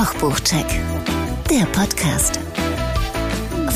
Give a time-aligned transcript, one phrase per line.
[0.00, 0.64] Kochbuchcheck,
[1.50, 2.40] der Podcast.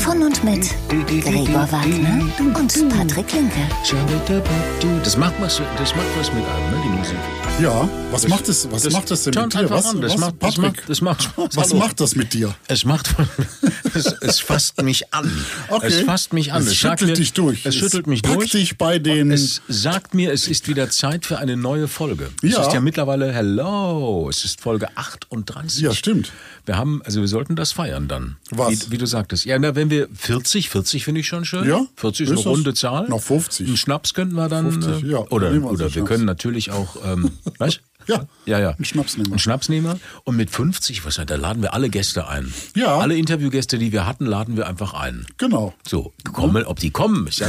[0.03, 3.59] Von und mit Gregor Wagner und Patrick Linke.
[5.03, 7.17] Das macht was, das macht was mit einem, ne, die Musik.
[7.61, 9.69] Ja, was macht es, was das macht das denn mit dir?
[9.69, 10.01] Was, an.
[10.01, 11.49] Das was, macht- das Patrick, macht- das macht Spaß.
[11.57, 11.77] Was Hallo.
[11.77, 12.55] macht das mit dir?
[12.69, 13.13] Es macht,
[13.95, 15.31] es, es fasst mich an.
[15.69, 15.87] Okay.
[15.87, 16.61] Es fasst mich an.
[16.61, 17.59] Es sagt schüttelt mir, dich durch.
[17.65, 18.51] Es Es schüttelt mich durch.
[18.51, 22.29] dich bei den- Es sagt mir, es ist wieder Zeit für eine neue Folge.
[22.41, 22.59] Ja.
[22.61, 25.81] Es ist ja mittlerweile, hello, es ist Folge 38.
[25.81, 26.31] Ja, stimmt.
[26.65, 28.37] Wir haben, also wir sollten das feiern dann.
[28.51, 28.87] Was?
[28.87, 29.45] Wie, wie du sagtest.
[29.45, 31.67] Ja, na, wenn wir 40, 40 finde ich schon schön.
[31.67, 33.07] Ja, 40 ist eine runde Zahl.
[33.07, 33.67] Noch 50.
[33.67, 34.71] Einen Schnaps könnten wir dann.
[34.81, 35.17] 50, äh, ja.
[35.29, 36.07] Oder, oder wir Schnaps.
[36.07, 38.69] können natürlich auch, ähm, weißt Ja, Ja, ja.
[38.71, 39.33] einen Schnaps nehmen wir.
[39.33, 39.99] Einen Schnaps nehmen wir.
[40.23, 42.53] Und mit 50, was, da laden wir alle Gäste ein.
[42.75, 42.97] Ja.
[42.97, 45.25] Alle Interviewgäste, die wir hatten, laden wir einfach ein.
[45.37, 45.73] Genau.
[45.87, 47.47] So, kommen, ob die kommen, ist ja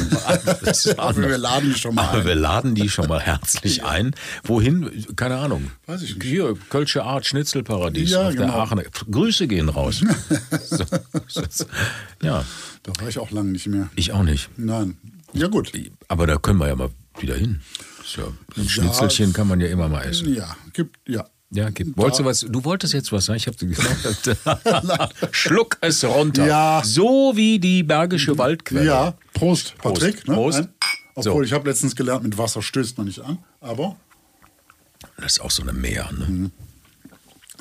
[0.63, 2.27] ist Aber wir laden die schon mal Aber ein.
[2.27, 4.15] wir laden die schon mal herzlich ein.
[4.45, 5.05] Wohin?
[5.17, 5.71] Keine Ahnung.
[5.87, 6.27] Weiß ich nicht.
[6.27, 8.59] Hier, Kölsche Art, Schnitzelparadies Ja, auf der genau.
[8.59, 8.83] Aachener.
[9.11, 10.03] Grüße gehen raus.
[10.71, 10.85] so,
[11.29, 11.65] so, so.
[12.23, 12.45] Ja,
[12.83, 13.89] Da war ich auch lange nicht mehr.
[13.97, 14.49] ich auch nicht.
[14.57, 14.97] Nein.
[15.33, 15.71] Ja, gut.
[16.09, 17.61] Aber da können wir ja mal wieder hin.
[18.07, 20.33] So, ein Schnitzelchen kann man ja immer mal essen.
[20.33, 21.27] Ja, gibt, ja.
[21.51, 21.97] Ja, gibt.
[21.97, 22.41] Wolltest du was?
[22.41, 23.37] Du wolltest jetzt was sagen?
[23.39, 24.37] Ich habe gesagt.
[25.35, 26.47] Schluck es runter.
[26.47, 26.83] Ja.
[26.85, 28.85] So wie die Bergische Waldquelle.
[28.85, 30.27] Ja, Prost, Patrick.
[30.29, 30.35] Ne?
[30.35, 30.69] Prost.
[31.15, 31.43] Obwohl, So.
[31.43, 33.39] ich habe letztens gelernt, mit Wasser stößt man nicht an.
[33.61, 33.97] Aber
[35.17, 36.51] Das ist auch so eine Meer, ne?
[36.51, 36.66] ist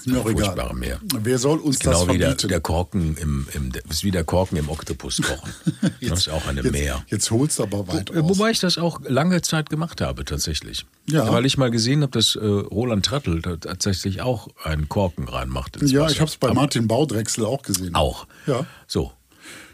[0.08, 0.46] mir auch egal.
[0.46, 1.00] Furchtbare Meer.
[1.22, 2.48] Wer soll uns Genau das wie der, verbieten?
[2.50, 5.52] der Korken im, im ist wie der Korken im Oktopus kochen.
[6.02, 7.04] das ist auch eine jetzt, Meer.
[7.08, 8.30] Jetzt holst du aber weit Äh, aus.
[8.30, 10.86] Wobei ich das auch lange Zeit gemacht habe, tatsächlich.
[11.10, 11.32] Ja.
[11.32, 15.78] Weil ich mal gesehen habe, dass äh, Roland Trettl da tatsächlich auch einen Korken reinmacht.
[15.82, 16.12] ja, Wasser.
[16.14, 17.96] ich habe es bei Aber Martin Baudrechsel auch gesehen.
[17.96, 18.28] Auch.
[18.48, 18.66] Ja.
[18.88, 19.12] So.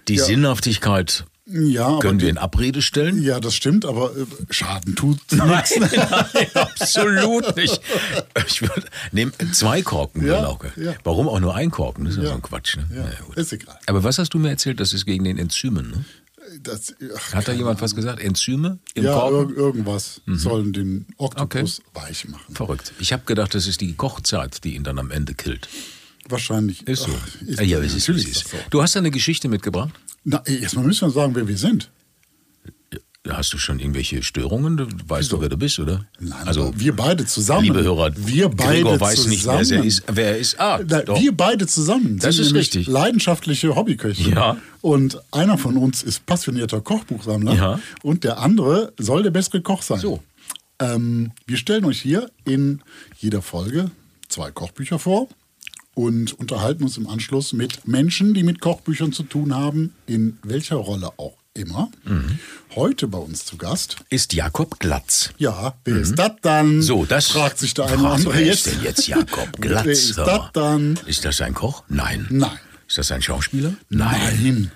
[0.08, 0.26] Die Ja.
[0.26, 3.22] Sinnhaftigkeit Ja, können wir die- in Abrede stellen.
[3.22, 5.78] Ja, das stimmt, aber äh, Schaden tut nichts.
[5.80, 7.82] nein, absolut nicht.
[8.48, 10.26] Ich würde nehmen zwei Korken.
[10.26, 10.64] Ja, auch.
[10.78, 10.94] ja.
[11.04, 12.06] Warum auch nur ein Korken?
[12.06, 12.78] Das ist ja, so ein Quatsch.
[12.78, 12.88] Ne?
[12.96, 13.78] Ja, ist egal.
[13.88, 14.80] Aber was hast du mir erzählt?
[14.80, 15.90] Das ist gegen den Enzymen.
[15.92, 16.06] Ne?
[16.64, 18.20] Das, ach, Hat da jemand was gesagt?
[18.20, 19.52] Enzyme im ja, Korken?
[19.54, 22.54] ir irgendwas sollen den Oktopus weich machen.
[22.56, 22.94] Verrückt.
[23.00, 25.70] Ich habe gedacht, das ist die Kochzeit, die ihn dann am Ende killt.
[26.28, 26.88] Wahrscheinlich.
[26.88, 27.12] Ist so.
[27.16, 28.50] Ach, ist, ja, es ist, natürlich ist ist.
[28.52, 28.58] so.
[28.70, 29.92] Du hast da eine Geschichte mitgebracht?
[30.24, 31.90] Na, erstmal müssen wir sagen, wer wir sind.
[33.30, 34.78] Hast du schon irgendwelche Störungen?
[34.78, 36.06] Du weißt du, wer du bist, oder?
[36.20, 37.66] Nein, also, wir beide zusammen.
[37.66, 39.60] liebe Hörer, wir beide Gregor weiß zusammen.
[39.62, 40.04] nicht, wer er ist.
[40.12, 40.60] Wer er ist.
[40.60, 42.88] Ah, Na, wir beide zusammen Das sind ist richtig.
[42.88, 44.32] leidenschaftliche Hobbyköche.
[44.32, 44.58] Ja.
[44.82, 47.80] Und einer von uns ist passionierter Kochbuchsammler Ja.
[48.02, 50.00] und der andere soll der bessere Koch sein.
[50.00, 50.24] So.
[50.80, 52.82] Ähm, wir stellen euch hier in
[53.20, 53.92] jeder Folge
[54.30, 55.28] zwei Kochbücher vor
[55.94, 60.78] und unterhalten uns im Anschluss mit Menschen, die mit Kochbüchern zu tun haben, in welcher
[60.78, 61.92] Rolle auch immer.
[62.06, 62.40] Mhm.
[62.76, 63.98] Heute bei uns zu Gast.
[64.10, 65.32] ist Jakob Glatz.
[65.38, 66.78] Ja, wer ist das dann?
[66.78, 66.82] Mhm.
[66.82, 68.68] So, das fragt sich der eine andere wer jetzt.
[68.68, 69.86] ist denn jetzt Jakob Glatz?
[69.86, 71.00] Wer ist das dann?
[71.06, 71.84] Ist das ein Koch?
[71.90, 72.26] Nein.
[72.30, 72.58] Nein.
[72.88, 73.74] Ist das ein Schauspieler?
[73.90, 74.72] Nein.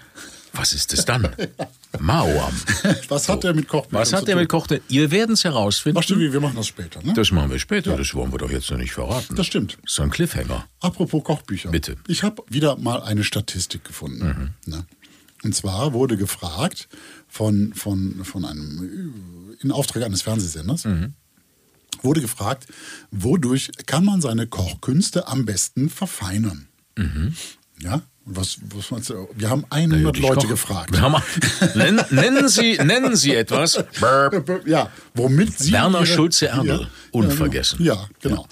[0.54, 1.30] Was ist es dann?
[2.00, 2.54] Mauam.
[3.10, 4.36] Was hat er mit Kochbüchern Was hat tun?
[4.36, 4.68] mit Koch?
[4.68, 4.82] denn?
[4.90, 5.98] Ihr werdet es herausfinden.
[6.00, 7.02] Ach stimmt, wir machen das später.
[7.04, 7.14] Ne?
[7.14, 7.96] Das machen wir später.
[7.98, 9.36] Das wollen wir doch jetzt noch nicht verraten.
[9.36, 9.78] Das stimmt.
[9.86, 10.68] So ein Cliffhanger.
[10.80, 11.70] Apropos Kochbücher.
[11.72, 11.96] Bitte.
[12.08, 14.54] Ich habe wieder mal eine Statistik gefunden.
[14.66, 14.86] Ne?
[15.44, 16.88] Und zwar wurde gefragt
[17.28, 20.88] von, von, von einem, äh, in Auftrag eines Fernsehsenders,
[22.02, 22.68] wurde gefragt,
[23.12, 26.68] wodurch kann man seine Kochkünste am besten verfeinern?
[27.80, 28.02] Ja?
[28.28, 29.28] Was, was meinst du?
[29.36, 30.48] Wir haben 100 Ich Leute koche.
[30.48, 31.00] gefragt.
[31.00, 31.22] Haben,
[31.76, 33.84] nennen, nennen, Sie, nennen Sie etwas.
[34.66, 35.72] Ja, womit Sie.
[35.72, 37.84] Werner ihre- Schulze-Erdel, Ja, unvergessen.
[37.86, 38.48] Ja, genau.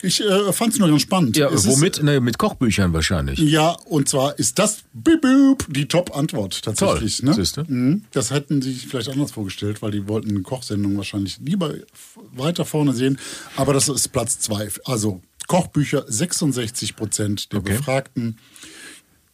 [0.00, 1.36] Ich äh, fand es nur ganz spannend.
[1.36, 2.02] Ja, Es ist- womit?
[2.02, 3.38] Ne, mit Kochbüchern wahrscheinlich.
[3.40, 7.18] Ja, und zwar ist das die Top-Antwort tatsächlich.
[7.18, 7.34] Toll, ne?
[7.34, 7.64] siehste.
[7.68, 8.04] Mhm.
[8.12, 11.74] Das hätten sie sich vielleicht anders vorgestellt, weil die wollten eine Kochsendung wahrscheinlich lieber
[12.32, 13.18] weiter vorne sehen.
[13.56, 14.68] Aber das ist Platz zwei.
[14.84, 17.76] Also Kochbücher, 66 Prozent der Okay.
[17.76, 18.38] Befragten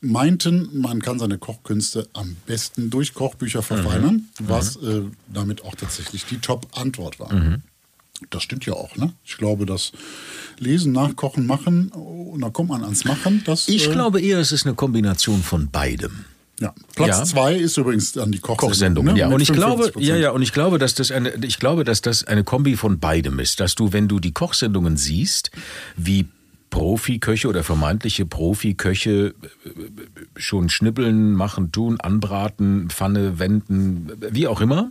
[0.04, 4.48] meinten, man kann seine Kochkünste am besten durch Kochbücher verfeinern, Mhm.
[4.48, 7.33] was äh, damit auch tatsächlich die Top-Antwort war.
[7.33, 7.62] Mhm.
[8.30, 9.12] Das stimmt ja auch, ne?
[9.24, 9.92] Ich glaube, das
[10.59, 13.42] Lesen, Nachkochen, Machen, und da kommt man ans Machen.
[13.45, 16.24] Das, Ich äh, glaube eher, es ist eine Kombination von beidem.
[16.60, 16.72] ja.
[16.95, 17.24] Platz Ja.
[17.24, 18.68] zwei ist übrigens dann die Kochsendung.
[18.71, 19.18] Kochsendung, ne?
[19.18, 19.28] ja.
[19.28, 20.01] Und ich glaube, 55%.
[20.01, 23.01] ja, ja, und ich glaube, dass das eine, ich glaube, dass das eine Kombi von
[23.01, 25.51] beidem ist, dass du, wenn du die Kochsendungen siehst,
[25.97, 26.27] wie
[26.74, 29.28] Profiköche oder vermeintliche Profiköche
[29.65, 29.71] äh,
[30.34, 34.91] schon schnippeln, machen, tun, anbraten, Pfanne wenden, wie auch immer,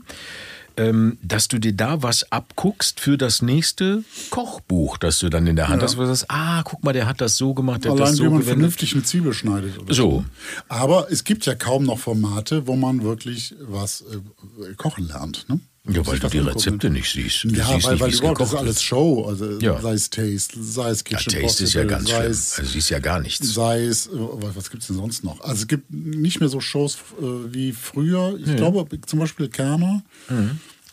[0.77, 5.57] ähm, dass du dir da was abguckst für das nächste Kochbuch, das du dann in
[5.57, 7.91] der Hand hast, wo du sagst, ah, guck mal, der hat das so gemacht, der
[7.91, 8.53] hat Allein das so wie man gewendet.
[8.59, 9.77] vernünftig eine Zwiebel schneidet.
[9.77, 10.23] Oder So.
[10.69, 15.49] Aber es gibt ja kaum noch Formate, wo man wirklich was äh, kochen lernt.
[15.49, 15.59] Ne?
[15.85, 17.43] Ja, weil du die Rezepte nicht siehst.
[17.43, 18.81] Du Ja, siehst weil, nicht, weil überhaupt das ist alles.
[18.83, 19.25] Show.
[19.27, 19.81] Also Ja.
[19.81, 22.31] sei es Taste, sei es Ja, Kitchen Taste ist ja Possible, ganz sei schlimm.
[22.31, 23.53] es, Also siehst ja gar nichts.
[23.53, 25.41] sei es, äh, was gibt es denn sonst noch?
[25.41, 28.37] Also es gibt nicht mehr so Shows äh, wie früher.
[28.39, 30.03] Ich glaube zum Beispiel Kerner.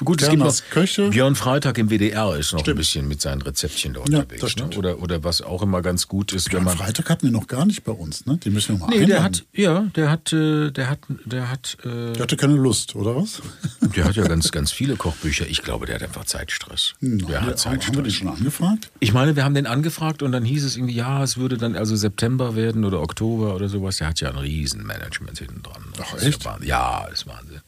[0.04, 1.10] Gut, es gibt noch Köche.
[1.10, 2.78] Björn Freitag im WDR ist noch ein Stimmt.
[2.78, 4.40] bisschen mit seinen Rezeptchen da Ja, unterwegs.
[4.40, 4.50] das ne?
[4.50, 4.76] stimmt.
[4.78, 6.76] Oder, oder was auch immer ganz gut ist, wenn Am man.
[6.78, 8.38] Freitag hatten wir noch gar nicht bei uns, ne?
[8.42, 11.76] Die müssen wir mal Nee, der hat, ja, der hat, äh, der hat, der hat,
[11.84, 13.42] äh, Der hatte keine Lust, oder was?
[13.96, 15.46] der hat ja ganz, ganz viele Kochbücher.
[15.46, 16.94] Ich glaube, der hat einfach Zeitstress.
[17.00, 18.14] Nein, der haben, hat haben wir den Zeitstress.
[18.14, 18.90] schon angefragt?
[19.00, 21.76] Ich meine, wir haben den angefragt und dann hieß es irgendwie, ja, es würde dann
[21.76, 23.98] also September werden oder Oktober oder sowas.
[23.98, 25.82] Der hat ja ein Riesenmanagement hinten dran.
[26.00, 26.42] Ach, echt?
[26.44, 26.68] Ja, Wahnsinn.
[26.68, 27.60] ja, ist Wahnsinn.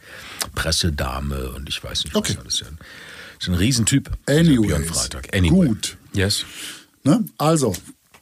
[0.54, 2.36] Pressedame und ich weiß nicht, was Okay.
[2.40, 2.60] alles.
[2.60, 2.78] Ist ein,
[3.40, 4.10] ist ein Riesentyp.
[4.26, 5.34] Björn Freitag.
[5.36, 5.66] Anyway.
[5.68, 5.96] gut.
[6.14, 6.44] Yes.
[7.04, 7.24] Ne?
[7.38, 7.74] Also,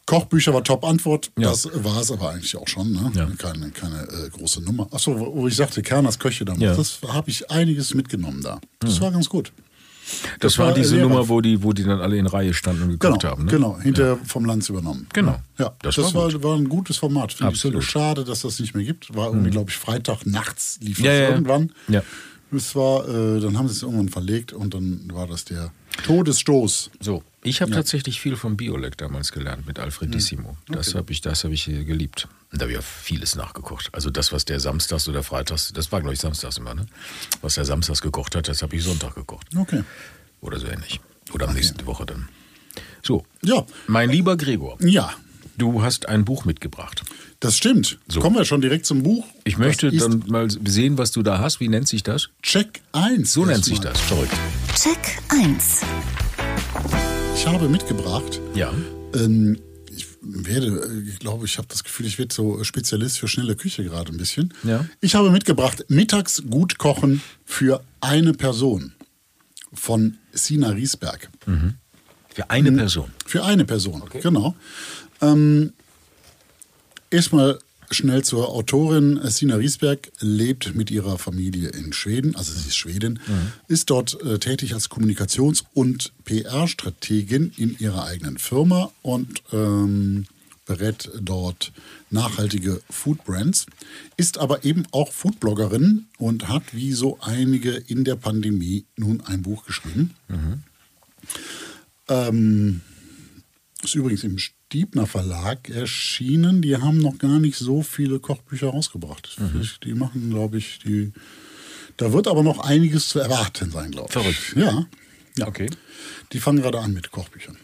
[0.06, 1.30] Kochbücher war Top-Antwort.
[1.38, 1.50] Ja.
[1.50, 2.92] Das war es aber eigentlich auch schon.
[2.92, 3.12] Ne?
[3.14, 3.26] Ja.
[3.38, 4.88] Keine, keine äh, große Nummer.
[4.92, 6.74] Achso, wo wo ich sagte, Kerners Köche damals, Ja.
[6.74, 8.60] das habe ich einiges mitgenommen da.
[8.80, 9.52] Das war ganz gut.
[10.40, 11.10] Das, war war diese lehrreich.
[11.10, 13.44] Nummer, wo die, wo die dann alle in Reihe standen und Genau, geguckt haben.
[13.44, 13.50] Ne?
[13.50, 15.06] genau hinterher vom Lanz übernommen.
[15.12, 15.40] Genau.
[15.58, 17.36] Ja, Das das, war war, war, ein gutes Format.
[17.40, 17.78] Absolut.
[17.78, 17.82] Mhm.
[17.82, 19.14] Schade, dass das nicht mehr gibt.
[19.14, 21.28] War irgendwie, glaube ich, Freitag nachts lief das Ja, ja, ja.
[21.30, 21.72] irgendwann.
[21.88, 22.02] Ja.
[22.52, 25.70] Es war, äh, dann haben sie es irgendwann verlegt und dann war das der
[26.04, 26.90] Todesstoß.
[27.00, 30.56] So, ich habe tatsächlich viel vom Biolek damals gelernt mit Alfredissimo.
[30.68, 32.28] Das habe ich, das habe ich äh, geliebt.
[32.52, 33.90] Und da habe ich ja vieles nachgekocht.
[33.92, 36.86] Also das, was der samstags oder freitags, das war glaube ich samstags immer, ne?
[37.42, 39.46] Was der samstags gekocht hat, das habe ich Sonntag gekocht.
[39.56, 39.84] Okay.
[40.40, 41.00] Oder so ähnlich.
[41.32, 42.28] Oder am nächsten Woche dann.
[43.02, 45.12] So, Ja, mein lieber Gregor, ja,
[45.56, 47.02] du hast ein Buch mitgebracht.
[47.40, 47.98] Das stimmt.
[48.08, 48.20] So.
[48.20, 49.24] Kommen wir schon direkt zum Buch.
[49.44, 51.58] Ich möchte dann mal sehen, was du da hast.
[51.60, 52.28] Wie nennt sich das?
[52.42, 53.32] Check 1.
[53.32, 53.92] So nennt sich erstmal.
[53.92, 54.00] das.
[54.02, 54.32] Verrückt.
[54.76, 55.80] Check 1.
[57.34, 58.40] Ich habe mitgebracht.
[58.54, 58.72] Ja.
[59.14, 59.58] Ähm,
[59.90, 63.82] ich werde, ich glaube, ich habe das Gefühl, ich werde so Spezialist für schnelle Küche
[63.84, 64.52] gerade ein bisschen.
[64.62, 64.84] Ja.
[65.00, 68.92] Ich habe mitgebracht Mittags gut kochen für eine Person
[69.72, 71.30] von Sina Riesberg.
[71.42, 71.74] Für Mhm.
[72.48, 73.10] eine Person.
[73.26, 74.54] Für eine Person, genau.
[75.22, 75.72] Ähm,
[77.10, 77.58] erstmal
[77.90, 79.20] schnell zur Autorin.
[79.24, 83.18] Sina Riesberg lebt mit ihrer Familie in Schweden, also sie ist Schwedin,
[83.68, 90.26] ist dort äh, tätig als Kommunikations- und PR-Strategin in ihrer eigenen Firma und ähm,
[90.66, 91.72] berät dort
[92.10, 93.66] nachhaltige Food-Brands,
[94.16, 99.42] ist aber eben auch Foodbloggerin und hat wie so einige in der Pandemie nun ein
[99.42, 100.14] Buch geschrieben.
[102.08, 102.82] Ähm,
[103.82, 104.38] ist übrigens im
[104.70, 106.62] Stiebner Verlag erschienen.
[106.62, 109.36] Die haben noch gar nicht so viele Kochbücher rausgebracht.
[109.40, 109.68] Mhm.
[109.82, 111.12] Die machen, glaube ich, die.
[111.96, 114.12] Da wird aber noch einiges zu erwarten sein, glaube ich.
[114.12, 114.52] Verrückt.
[114.54, 114.86] Ja.
[115.36, 115.48] ja.
[115.48, 115.68] Okay.
[116.32, 117.56] Die fangen gerade an mit Kochbüchern.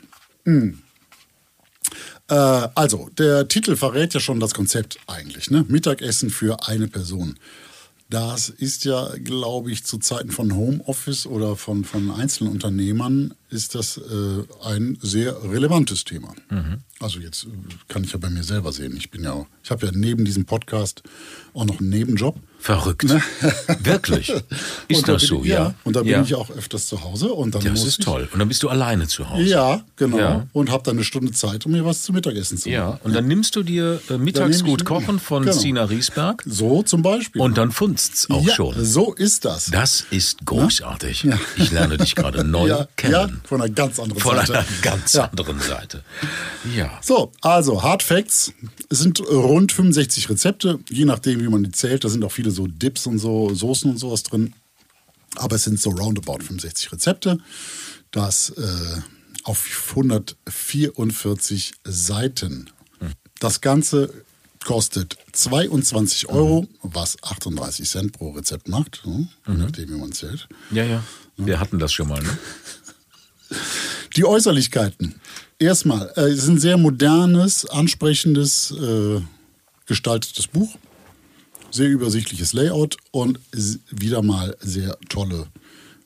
[0.46, 0.80] Hm.
[2.26, 5.48] Äh, also, der Titel verrät ja schon das Konzept eigentlich.
[5.48, 5.64] Ne?
[5.68, 7.38] Mittagessen für eine Person.
[8.10, 13.98] Das ist ja, glaube ich, zu Zeiten von Homeoffice oder von, von Einzelunternehmern ist das
[13.98, 14.02] äh,
[14.64, 16.34] ein sehr relevantes Thema.
[17.00, 17.48] Also jetzt äh,
[17.88, 18.96] kann ich ja bei mir selber sehen.
[18.96, 21.02] Ich bin ja, auch- ich habe ja neben diesem Podcast
[21.54, 22.36] auch noch einen Nebenjob.
[22.58, 23.04] Verrückt.
[23.84, 24.30] Wirklich.
[24.88, 25.02] Ist Ne?
[25.06, 25.74] Da das so, ich, ja?
[25.84, 26.22] Und da bin ja.
[26.22, 27.32] ich auch öfters zu Hause.
[27.32, 28.28] Und dann Das ist toll.
[28.32, 29.42] Und dann bist du alleine zu Hause.
[29.44, 30.18] Ja, genau.
[30.18, 30.46] Ja.
[30.52, 33.00] Und habe dann eine Stunde Zeit, um mir was zu Mittagessen zu Ja, machen.
[33.04, 35.54] und dann nimmst du dir äh, mittags nehme ich- gut kochen von genau.
[35.56, 37.40] Sina Riesberg So zum Beispiel.
[37.42, 38.84] und dann funst's auch ja, schon.
[38.84, 39.66] so ist das.
[39.66, 41.24] Das ist großartig.
[41.24, 41.38] Ja.
[41.58, 43.35] Ich lerne dich gerade neu ja, kennen.
[43.44, 44.58] Von einer ganz anderen Von Seite.
[44.58, 45.24] einer ganz Ja.
[45.24, 46.02] anderen Seite.
[46.74, 46.98] Ja.
[47.02, 48.52] So, also Hard Facts.
[48.88, 52.04] Es sind rund 65 Rezepte, je nachdem, wie man die zählt.
[52.04, 54.54] Da sind auch viele so Dips und so, Soßen und sowas drin.
[55.36, 57.38] Aber es sind so roundabout 65 Rezepte.
[58.10, 59.00] Das äh,
[59.44, 62.70] auf 144 Seiten.
[63.38, 64.12] Das Ganze
[64.64, 70.48] kostet 22 Euro, was 38 Cent pro Rezept macht, hm, je nachdem, wie man zählt.
[70.70, 71.04] Ja, ja.
[71.36, 72.38] Wir hatten das schon mal, ne?
[74.16, 75.14] Die Äußerlichkeiten.
[75.58, 79.20] Erstmal, äh, es ist ein sehr modernes, ansprechendes, äh,
[79.86, 80.76] gestaltetes Buch.
[81.70, 83.38] Sehr übersichtliches Layout und
[83.90, 85.46] wieder mal sehr tolle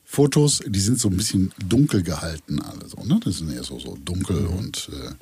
[0.03, 0.61] Fotos.
[0.65, 3.03] Die sind so ein bisschen dunkel gehalten, alle so.
[3.03, 3.19] Ne?
[3.23, 5.13] Das sind eher so, so dunkel und äh,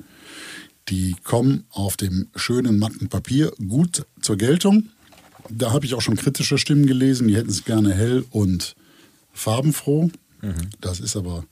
[0.88, 4.88] die kommen auf dem schönen matten Papier gut zur Geltung.
[5.48, 8.74] Da habe ich auch schon kritische Stimmen gelesen, die hätten es gerne hell und
[9.32, 10.10] farbenfroh.
[10.80, 11.44] Das ist aber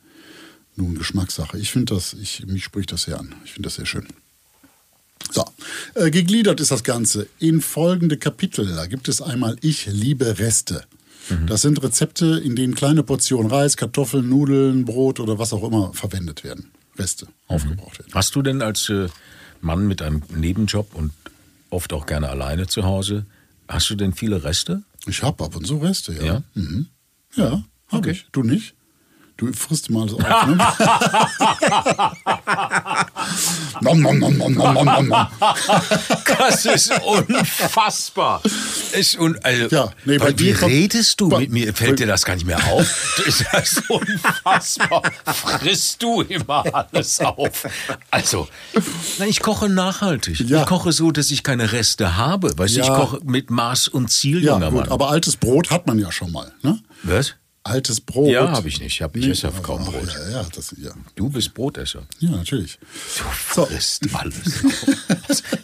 [0.78, 1.58] nun Geschmackssache.
[1.58, 3.35] Ich finde das, ich, mich spricht das sehr an.
[3.44, 4.06] Ich finde das sehr schön.
[5.30, 5.44] So,
[5.94, 8.66] äh, gegliedert ist das Ganze in folgende Kapitel.
[8.75, 10.85] Da gibt es einmal Ich liebe Reste.
[11.47, 15.92] Das sind Rezepte, in denen kleine Portionen Reis, Kartoffeln, Nudeln, Brot oder was auch immer
[15.92, 16.70] verwendet werden.
[16.99, 18.12] Reste aufgebraucht werden.
[18.14, 19.08] Hast du denn als äh,
[19.61, 21.12] Mann mit einem Nebenjob und
[21.68, 23.26] oft auch gerne alleine zu Hause,
[23.68, 24.82] hast du denn viele Reste?
[25.06, 26.23] Ich habe ab und zu Reste, ja.
[26.25, 26.42] Ja?
[26.54, 26.87] Mhm.
[27.37, 27.62] Ja.
[27.88, 28.12] Hab Okay.
[28.12, 28.26] ich.
[28.32, 28.73] Du nicht?
[29.38, 30.59] Du frisst mal alles auf, ne?
[33.80, 35.26] nom, nom, nom, nom, nom, nom, nom.
[36.38, 38.42] Das ist unfassbar.
[38.92, 41.73] Ist un also, Ja, nee, bei wie redest du mit mir?
[41.73, 43.14] Fällt dir das gar nicht mehr auf?
[43.16, 45.02] Das ist das unfassbar.
[45.25, 47.68] Frisst du immer alles auf?
[48.11, 48.49] Also,
[49.25, 50.40] ich koche nachhaltig.
[50.40, 50.62] Ja.
[50.62, 52.59] Ich koche so, dass ich keine Reste habe.
[52.59, 52.97] Weißt du, ich Ja.
[52.97, 54.88] koche mit Maß und Ziel, Ja, junger gut, Mann.
[54.88, 56.80] aber altes Brot hat man ja schon mal, ne?
[57.04, 57.35] Was?
[57.68, 58.30] Altes Brot.
[58.30, 58.94] Ja, habe ich nicht.
[58.94, 60.08] Ich, hab, ich Nee, esse aber- kaum Brot.
[60.14, 60.90] Ja, ja, das, ja.
[61.14, 62.06] Du bist Brotesser.
[62.18, 62.78] ja, natürlich.
[62.80, 64.62] Du frisst alles.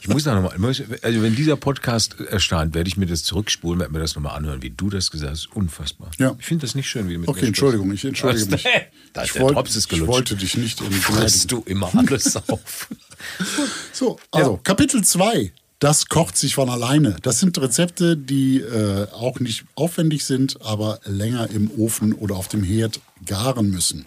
[0.00, 0.54] Ich muss da nochmal,
[1.02, 4.62] also wenn dieser Podcast erscheint, werde ich mir das zurückspulen, werde mir das nochmal anhören,
[4.62, 5.46] wie du das gesagt hast.
[5.56, 6.11] Unfassbar.
[6.18, 6.37] Ja.
[6.38, 8.64] Ich finde das nicht schön, wie du mit Okay, Entschuldigung, ich entschuldige mich.
[9.14, 12.88] Da Ich wollt- ist ich wollte dich nicht in Frisst du immer alles auf.
[13.92, 15.52] So, also Kapitel 2.
[15.78, 17.16] Das kocht sich von alleine.
[17.23, 22.49] Das sind Rezepte, die äh, auch nicht aufwendig sind, aber länger im Ofen oder auf
[22.49, 24.07] dem Herd garen müssen.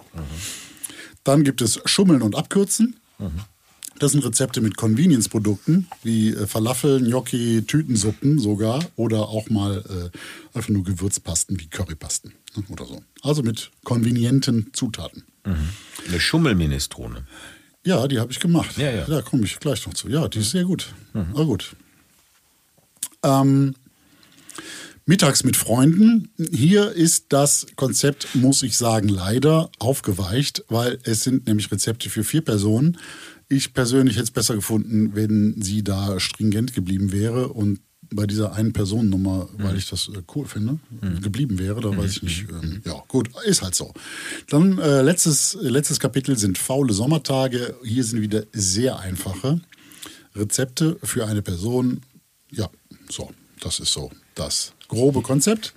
[1.23, 2.95] Dann gibt es Schummeln und Abkürzen.
[3.99, 10.57] Das sind Rezepte mit Convenience-Produkten wie äh, Falafel, Gnocchi, Tütensuppen sogar oder auch mal äh,
[10.57, 13.01] einfach nur Gewürzpasten wie Currypasten ne, oder so.
[13.23, 15.23] Also mit konvenienten Zutaten.
[16.07, 17.25] Eine Schummelminestrone.
[17.87, 18.77] Ja, die habe ich gemacht.
[18.77, 19.05] Ja, ja.
[19.05, 20.09] Da komme ich gleich noch zu.
[20.09, 20.93] Ja, die ist sehr gut.
[21.13, 21.73] Na gut.
[23.23, 23.75] Ähm,
[25.05, 26.29] mittags mit Freunden.
[26.51, 32.25] Hier ist das Konzept, muss ich sagen, leider aufgeweicht, weil es sind nämlich Rezepte für
[32.25, 32.97] vier Personen.
[33.47, 37.79] Ich persönlich hätte es besser gefunden, wenn sie da stringent geblieben wäre und
[38.11, 40.79] bei dieser einen Personennummer, weil ich das äh, cool finde,
[41.21, 41.81] geblieben wäre.
[41.81, 42.45] Da weiß ich nicht.
[42.49, 43.93] Ähm, ja, gut, ist halt so.
[44.49, 47.75] Dann äh, letztes, äh, letztes Kapitel sind faule Sommertage.
[47.83, 49.61] Hier sind wieder sehr einfache
[50.35, 52.01] Rezepte für eine Person.
[52.51, 52.69] Ja,
[53.09, 55.73] so, das ist so das grobe Konzept.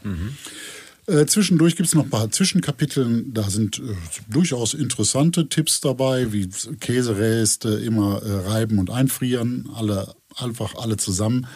[1.06, 3.34] Äh, zwischendurch gibt es noch ein paar Zwischenkapiteln.
[3.34, 3.82] Da sind äh,
[4.28, 11.46] durchaus interessante Tipps dabei, wie Käsereste immer äh, reiben und einfrieren, alle, einfach alle zusammen.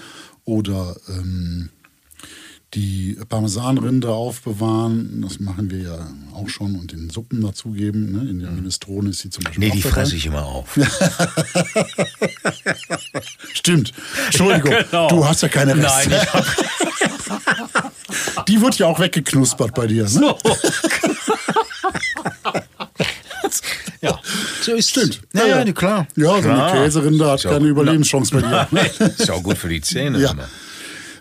[0.45, 1.71] Oder ähm,
[2.75, 5.23] die Parmesanrinde aufbewahren.
[5.23, 8.13] Das machen wir ja auch schon und in Suppen dazugeben.
[8.13, 8.29] Ne?
[8.29, 10.77] In der Minestrone ist sie zum Beispiel Nee, die fresse ich immer auf.
[13.55, 13.93] Stimmt.
[14.27, 15.09] Entschuldigung, Ja, genau.
[15.09, 16.11] du hast ja keine Reste.
[16.11, 16.35] Nein, ich
[18.37, 20.03] hab Die wird ja auch weggeknuspert bei dir.
[20.05, 20.09] Ne?
[20.09, 20.39] so.
[24.01, 24.21] ja,
[24.63, 25.21] so ist Stimmt.
[25.33, 26.07] Ja, ja, klar.
[26.17, 26.73] Ja, so Klar.
[26.73, 27.67] eine Käserinde hat ja keine.
[27.67, 28.69] Überlebenschance bei dir.
[28.71, 30.19] Nein, ist ja auch gut für die Zähne.
[30.21, 30.33] Ja.
[30.33, 30.49] immer.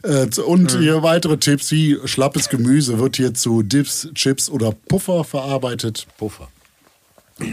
[0.03, 5.23] Äh, Und hier weitere Tipps wie schlappes Gemüse wird hier zu Dips, Chips oder Puffer
[5.23, 6.07] verarbeitet.
[6.17, 6.49] Puffer.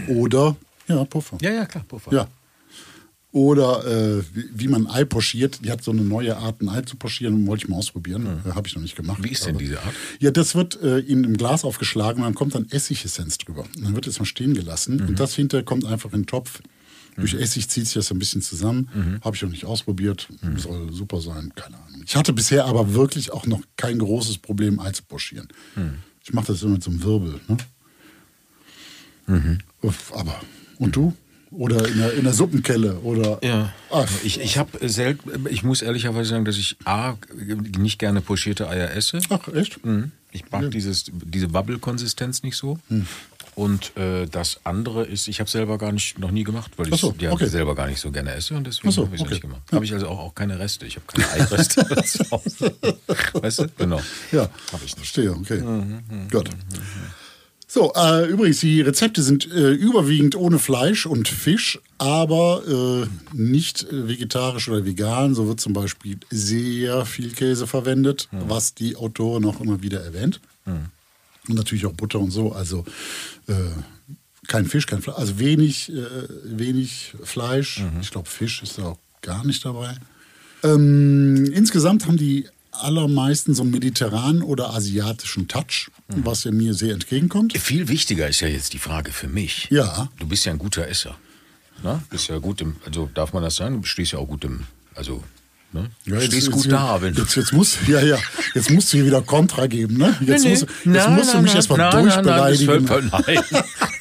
[0.09, 0.57] Oder,
[0.89, 1.39] ja, Puffer.
[1.41, 2.13] Ja, ja, klar, Puffer.
[2.13, 2.29] Ja.
[3.33, 5.65] Oder äh, wie, wie man Ei pochiert.
[5.65, 7.47] Die hat so eine neue Art, ein Ei zu pochieren.
[7.47, 8.41] Wollte ich mal ausprobieren.
[8.45, 9.23] Äh, Habe ich noch nicht gemacht.
[9.23, 9.95] Wie ist denn diese Art?
[10.19, 13.63] Ja, das wird äh, in einem Glas aufgeschlagen und dann kommt dann Essigessenz drüber.
[13.77, 14.97] Und dann wird es mal stehen gelassen.
[14.97, 15.09] Mhm.
[15.09, 16.61] Und das hinterher kommt einfach in den Topf.
[17.17, 18.89] Durch Essig zieht sich das ein bisschen zusammen.
[18.95, 19.21] Mhm.
[19.23, 20.29] Habe ich noch nicht ausprobiert.
[20.57, 21.53] Soll super sein.
[21.55, 22.03] Keine Ahnung.
[22.07, 25.49] Ich hatte bisher aber wirklich auch noch kein großes Problem, Ei zu pochieren.
[25.77, 25.95] Mhm.
[26.25, 27.41] Ich mache das immer mit so einem Wirbel.
[27.49, 27.57] Ne?
[29.27, 29.59] Mhm.
[30.13, 30.41] Aber,
[30.79, 31.15] und du?
[31.51, 32.99] Oder in der, in der Suppenkelle?
[33.01, 33.73] Oder, Ja.
[34.23, 37.15] Ich, ich habe selten, ich muss ehrlicherweise sagen, dass ich A,
[37.77, 39.21] nicht gerne pochierte Eier esse.
[39.31, 39.85] ach, echt?
[39.85, 40.13] Mhm.
[40.33, 42.79] Ich mag dieses, diese Wabbelkonsistenz nicht so.
[42.89, 43.07] Hm.
[43.57, 47.01] Und äh, das andere ist, ich habe selber gar nicht, noch nie gemacht, weil ich
[47.01, 47.47] so, ja, okay.
[47.47, 49.35] selber gar nicht so gerne esse und deswegen so, habe ich es okay.
[49.35, 49.63] nicht gemacht.
[49.73, 50.87] Habe ich also auch, auch keine Reste.
[50.87, 51.83] Ich habe keine Eireste.
[53.43, 53.67] Weißt du?
[53.77, 54.01] Genau.
[54.31, 54.43] Ja,
[54.73, 54.99] Habe ich nicht.
[54.99, 55.61] verstehe, okay.
[55.61, 56.51] Mhm, Gut.
[57.73, 63.85] So, äh, übrigens, die Rezepte sind äh, überwiegend ohne Fleisch und Fisch, aber äh, nicht
[63.85, 65.37] äh, vegetarisch oder vegan.
[65.37, 68.39] So wird zum Beispiel sehr viel Käse verwendet, Mhm.
[68.49, 70.41] was die Autorin auch immer wieder erwähnt.
[70.67, 72.51] Und natürlich auch Butter und so.
[72.53, 72.85] Also
[73.47, 73.53] äh,
[74.49, 75.17] kein Fisch, kein Fleisch.
[75.17, 77.79] Also wenig, äh, wenig Fleisch.
[77.79, 78.01] Mhm.
[78.01, 79.95] Ich glaube, Fisch ist da auch gar nicht dabei.
[80.65, 86.25] Ähm, insgesamt haben die allermeisten so einen mediterranen oder asiatischen Touch, Mhm.
[86.27, 87.57] was ja mir sehr entgegenkommt.
[87.59, 89.69] Viel wichtiger ist ja jetzt die Frage für mich.
[89.71, 90.09] Ja.
[90.19, 91.17] Du bist ja ein guter Esser.
[91.83, 92.03] Na?
[92.11, 93.81] Bist ja gut im, also darf man das sagen?
[93.83, 95.23] Du stehst ja auch gut im, also,
[95.73, 95.91] ne?
[96.05, 98.19] Du Ja, stehst jetzt- gut jetzt, da, wenn jetzt, jetzt muss, ja, ja,
[98.55, 100.17] jetzt musst du hier wieder Kontra geben, ne?
[100.21, 102.85] Jetzt, Nee, musst, jetzt Nein, musst du mich nein, erstmal durchbeleidigen.
[102.85, 103.11] Nein,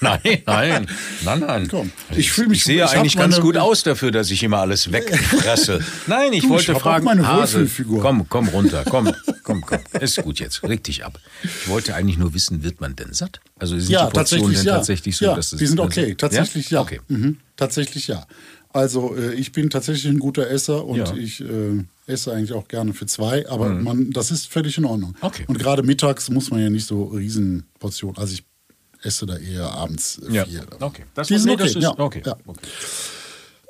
[0.02, 0.88] nein, nein, nein,
[1.24, 1.68] nein, nein.
[1.70, 4.42] Komm, Also ich fühl mich- ich sehe ich eigentlich ganz gut aus dafür, dass ich
[4.44, 5.80] immer alles wegfresse.
[6.08, 7.68] Nein, ich Du, ich wollte auch fragen, meine Hase,
[8.02, 9.12] komm, komm runter, komm,
[9.44, 9.80] komm, komm.
[10.00, 11.20] Ist gut jetzt, reg dich ab.
[11.44, 13.40] Ich wollte eigentlich nur wissen, wird man denn satt?
[13.60, 14.76] Also sind ja, die Portionen tatsächlich denn ja.
[14.76, 16.16] tatsächlich so, ja, dass es die sind okay.
[16.16, 16.82] Tatsächlich ja.
[16.82, 17.02] Okay.
[17.08, 18.26] Mhm, tatsächlich ja.
[18.72, 21.14] Also äh, ich bin tatsächlich ein guter Esser und Ja.
[21.16, 25.12] ich äh, esse eigentlich auch gerne für zwei, aber man, das ist völlig in Ordnung.
[25.12, 25.18] Mhm.
[25.22, 25.46] Okay.
[25.48, 28.18] Und gerade mittags muss man ja nicht so riesen Portionen.
[28.18, 28.44] Also ich
[29.02, 30.46] esse da eher abends äh, Ja.
[30.46, 30.62] viel.
[30.80, 31.04] Okay.
[31.16, 31.98] Das, Die sind okay, das ist ja.
[31.98, 32.22] okay.
[32.26, 32.38] Ja.
[32.46, 32.68] okay.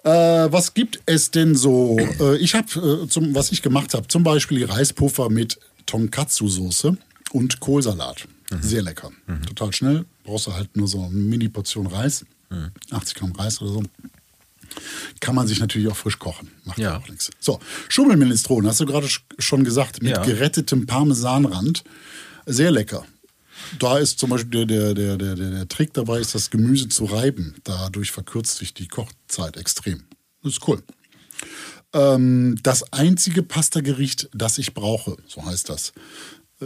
[0.04, 1.98] Äh, was gibt es denn so?
[1.98, 6.96] Äh, ich habe, äh, zum, was ich gemacht habe, zum Beispiel die Reispuffer mit Tonkatsu-Soße
[7.32, 8.28] und Kohlsalat.
[8.52, 8.62] Mhm.
[8.62, 9.12] Sehr lecker.
[9.48, 10.06] Total schnell.
[10.24, 12.26] Brauchst du halt nur so eine Mini-Portion Reis.
[12.50, 12.72] Mhm.
[12.92, 13.84] 80 Gramm Reis oder so.
[15.20, 16.52] Kann man sich natürlich auch frisch kochen.
[16.64, 17.30] Macht ja auch nichts.
[17.40, 17.60] So,
[17.90, 20.24] Schummelminestrone, hast du gerade sch- schon gesagt, mit Ja.
[20.24, 21.84] gerettetem Parmesanrand.
[22.46, 23.06] Sehr lecker.
[23.78, 27.06] Da ist zum Beispiel der, der, der, der, der Trick dabei, ist das Gemüse zu
[27.06, 27.56] reiben.
[27.64, 30.04] Dadurch verkürzt sich die Kochzeit extrem.
[30.44, 30.82] Das ist cool.
[31.94, 35.92] Ähm, das einzige Pastagericht, das ich brauche, so heißt das.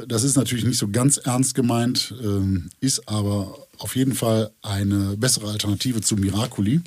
[0.07, 5.15] Das ist natürlich nicht so ganz ernst gemeint, ähm, ist aber auf jeden Fall eine
[5.17, 6.81] bessere Alternative zu Miracoli.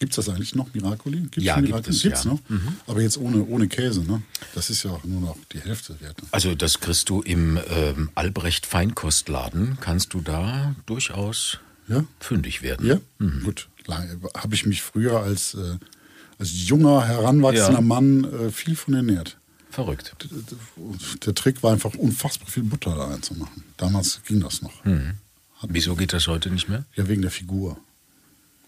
[0.00, 1.20] Gibt es das eigentlich noch, Miracoli?
[1.20, 1.42] Gibt's Mhm.
[1.44, 1.96] Ja, schon gibt Miracoli?
[1.96, 2.30] es, Gibt's ja.
[2.30, 2.40] noch?
[2.86, 4.22] Aber jetzt ohne, ohne Käse, ne?
[4.54, 6.22] Das ist ja auch nur noch die Hälfte wert.
[6.22, 6.28] Ne?
[6.30, 12.04] Also das kriegst du im ähm, Albrecht Feinkostladen, kannst du da durchaus Ja?
[12.20, 12.86] fündig werden.
[12.86, 12.98] Ja?
[13.44, 13.68] Gut.
[13.88, 15.76] Habe ich mich früher als, äh,
[16.38, 17.80] als junger, heranwachsender Ja.
[17.80, 19.36] Mann äh, viel von ernährt.
[19.78, 20.16] Verrückt.
[21.24, 23.62] Der Trick war einfach unfassbar viel Butter da reinzumachen.
[23.76, 24.72] Damals ging das noch.
[25.68, 26.84] Wieso geht das heute nicht mehr?
[26.96, 27.78] Ja, wegen der Figur.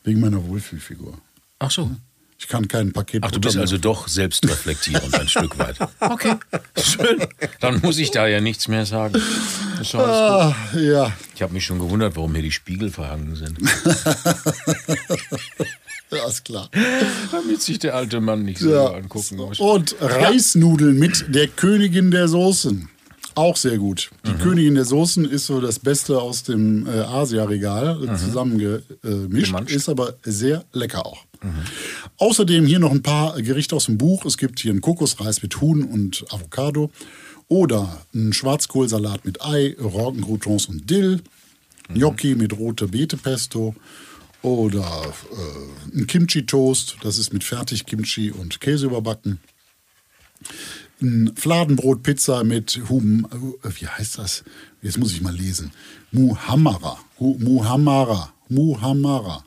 [0.04, 1.18] Wegen meiner Wohlfühlfigur.
[1.58, 1.90] Ach so.
[2.38, 5.78] Ich kann kein Paket Ach, du bist also doch selbstreflektierend ein Stück weit.
[5.98, 6.36] Okay,
[6.80, 7.26] schön.
[7.58, 9.20] Dann muss ich da ja nichts mehr sagen.
[9.94, 13.58] Ah, ja, Ich habe mich schon gewundert, warum hier die Spiegel verhangen sind.
[16.12, 16.68] ja, ist klar.
[17.32, 18.92] Damit sich der alte Mann nicht so Ja.
[18.94, 19.58] angucken muss.
[19.60, 22.88] Und Reisnudeln mit der Königin der Soßen.
[23.36, 24.10] Auch sehr gut.
[24.26, 29.70] Die Königin der Soßen ist so das Beste aus dem äh, Asia-Regal äh, zusammengemischt, Gemanscht.
[29.74, 31.24] ist aber sehr lecker auch.
[32.18, 34.26] Außerdem hier noch ein paar Gerichte aus dem Buch.
[34.26, 36.90] Es gibt hier einen Kokosreis mit Huhn und Avocado
[37.48, 41.22] oder einen Schwarzkohlsalat mit Ei, Roggencroutons und Dill,
[41.88, 43.74] Gnocchi mit rote Beete-Pesto
[44.42, 49.40] oder äh, ein Kimchi-Toast, das ist mit Fertig-Kimchi und Käse überbacken.
[51.02, 53.26] Ein Fladenbrot-Pizza mit Hum,
[53.62, 54.44] äh, wie heißt das?
[54.82, 55.72] Jetzt muss ich mal lesen.
[56.12, 56.98] Muhammara.
[57.18, 58.32] Muhammara.
[58.48, 59.44] Muhammara.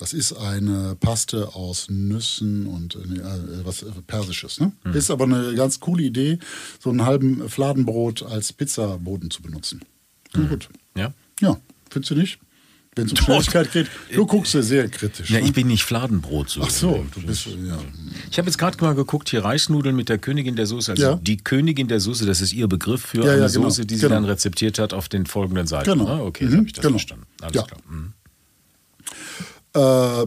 [0.00, 4.58] Das ist eine Paste aus Nüssen und äh, äh, was äh, Persisches.
[4.58, 4.72] Ne?
[4.94, 6.38] Ist aber eine ganz coole Idee,
[6.78, 9.82] so einen halben Fladenbrot als Pizzaboden zu benutzen.
[10.32, 10.70] Na gut.
[10.96, 11.12] Ja?
[11.40, 12.38] Ja, findest du nicht?
[12.96, 15.30] Wenn es um Schnelligkeit geht, du guckst ja sehr kritisch.
[15.30, 15.46] Ja, ne?
[15.46, 16.62] ich bin nicht Fladenbrot so.
[16.64, 17.78] Ach so, du bist ja.
[18.30, 20.90] Ich habe jetzt gerade mal geguckt, hier Reisnudeln mit der Königin der Soße.
[20.92, 21.14] Also Ja.
[21.14, 23.94] die Königin der Soße, das ist ihr Begriff für Ja, eine ja, genau, Soße, die
[23.94, 24.14] sie genau.
[24.16, 25.90] dann rezeptiert hat auf den folgenden Seiten.
[25.98, 26.06] Genau.
[26.08, 26.94] Ah, okay, Mhm, habe ich das genau.
[26.98, 27.26] verstanden.
[27.40, 27.62] Alles Ja.
[27.62, 27.80] klar.
[27.88, 28.12] Mhm.
[29.72, 30.26] Äh,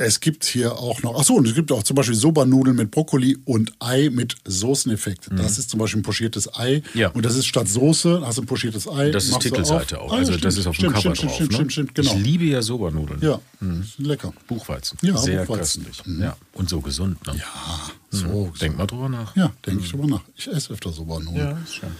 [0.00, 2.90] es gibt hier auch noch, ach so, und es gibt auch zum Beispiel Soba-Nudeln mit
[2.90, 5.28] Brokkoli und Ei mit Soßeneffekt.
[5.30, 6.82] Das ist zum Beispiel ein pochiertes Ei.
[6.94, 7.08] Ja.
[7.10, 9.10] Und das ist statt Soße, hast du ein pochiertes Ei.
[9.10, 10.10] Das ist Titelseite auch.
[10.10, 11.34] Ah, ja, Also stimmt, das ist auf stimmt, dem Cover stimmt, drauf.
[11.36, 11.54] Stimmt, ne?
[11.56, 12.14] stimmt, stimmt, genau.
[12.14, 13.20] Ich liebe ja Sobernudeln.
[13.22, 13.40] ja,
[13.82, 14.32] ist lecker.
[14.48, 14.98] Buchweizen.
[15.02, 15.84] Ja, Sehr Buchweizen.
[15.84, 16.16] köstlich.
[16.18, 16.36] Ja.
[16.54, 17.24] Und so gesund.
[17.26, 17.34] Ne?
[17.36, 18.52] Ja, so.
[18.60, 19.36] Denk mal drüber nach.
[19.36, 20.22] Ja, denke ich drüber nach.
[20.34, 21.36] Ich esse öfter Soba-Nudeln.
[21.36, 21.90] Ja, ist schön.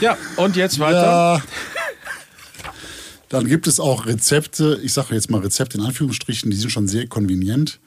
[0.00, 1.02] Ja, und jetzt weiter.
[1.36, 1.42] Ja.
[3.28, 6.88] Dann gibt es auch Rezepte, ich sage jetzt mal Rezepte in Anführungsstrichen, die sind schon
[6.88, 7.80] sehr konvenient.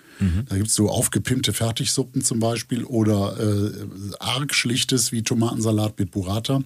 [0.49, 3.71] Da gibt es so aufgepimpte Fertigsuppen zum Beispiel oder äh,
[4.19, 6.61] arg schlichtes wie Tomatensalat mit Burrata.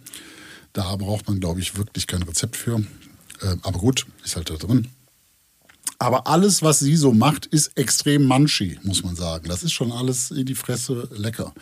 [0.74, 2.80] Da braucht man, glaube ich, wirklich kein Rezept für.
[3.42, 4.90] Äh, aber gut, ist halt da drin.
[5.98, 9.48] Aber alles, was sie so macht, ist extrem munchy, muss man sagen.
[9.48, 11.54] Das ist schon alles in die Fresse lecker.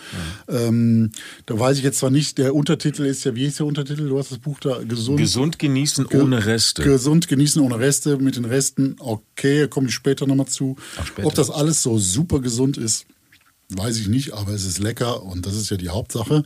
[0.48, 1.12] Ähm,
[1.46, 4.10] da weiß ich jetzt zwar nicht, der Untertitel ist ja, wie ist der Untertitel?
[4.10, 5.20] Du hast das Buch da gesund.
[5.20, 6.84] Gesund genießen ohne Reste.
[6.84, 8.18] Gesund genießen ohne Reste.
[8.18, 10.78] Mit den Resten, okay, komme ich später nochmal zu.
[10.98, 11.28] Ach, später.
[11.28, 13.06] Ob das alles so super gesund ist,
[13.78, 16.44] weiß ich nicht, aber es ist lecker und das ist ja die Hauptsache.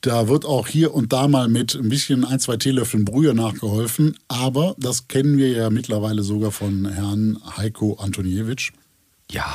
[0.00, 4.16] Da wird auch hier und da mal mit ein bisschen ein, zwei Teelöffeln Brühe nachgeholfen,
[4.28, 8.68] aber das kennen wir ja mittlerweile sogar von Herrn Heiko Antoniewicz.
[9.30, 9.46] Ja,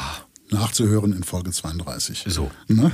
[0.50, 2.26] Nachzuhören in Folge 32.
[2.28, 2.52] so.
[2.68, 2.92] Ne?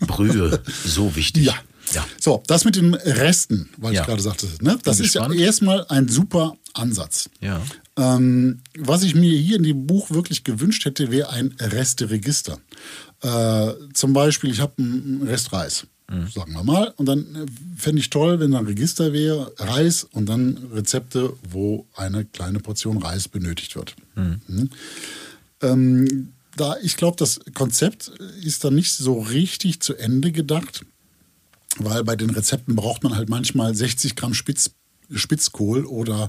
[0.00, 1.44] Brühe, so wichtig.
[1.46, 1.54] Ja.
[1.94, 2.04] ja.
[2.20, 4.00] So, das mit den Resten, weil Ja.
[4.00, 4.76] ich gerade sagte, ne?
[4.82, 5.40] das Bin ist ja gespannt.
[5.40, 7.30] erstmal ein super Ansatz.
[7.40, 7.62] Ja.
[7.96, 12.58] Ähm, was ich mir hier in dem Buch wirklich gewünscht hätte, wäre ein Resteregister.
[13.26, 15.86] Äh, zum Beispiel, ich habe einen Rest Reis,
[16.32, 20.04] sagen wir mal, und dann äh, fände ich toll, wenn da ein Register wäre, Reis
[20.04, 23.96] und dann Rezepte, wo eine kleine Portion Reis benötigt wird.
[24.14, 24.70] Mhm.
[25.60, 28.12] Ähm, da, ich glaube, das Konzept
[28.44, 30.84] ist dann nicht so richtig zu Ende gedacht,
[31.78, 34.70] weil bei den Rezepten braucht man halt manchmal 60 Gramm Spitz
[35.12, 36.28] Spitzkohl oder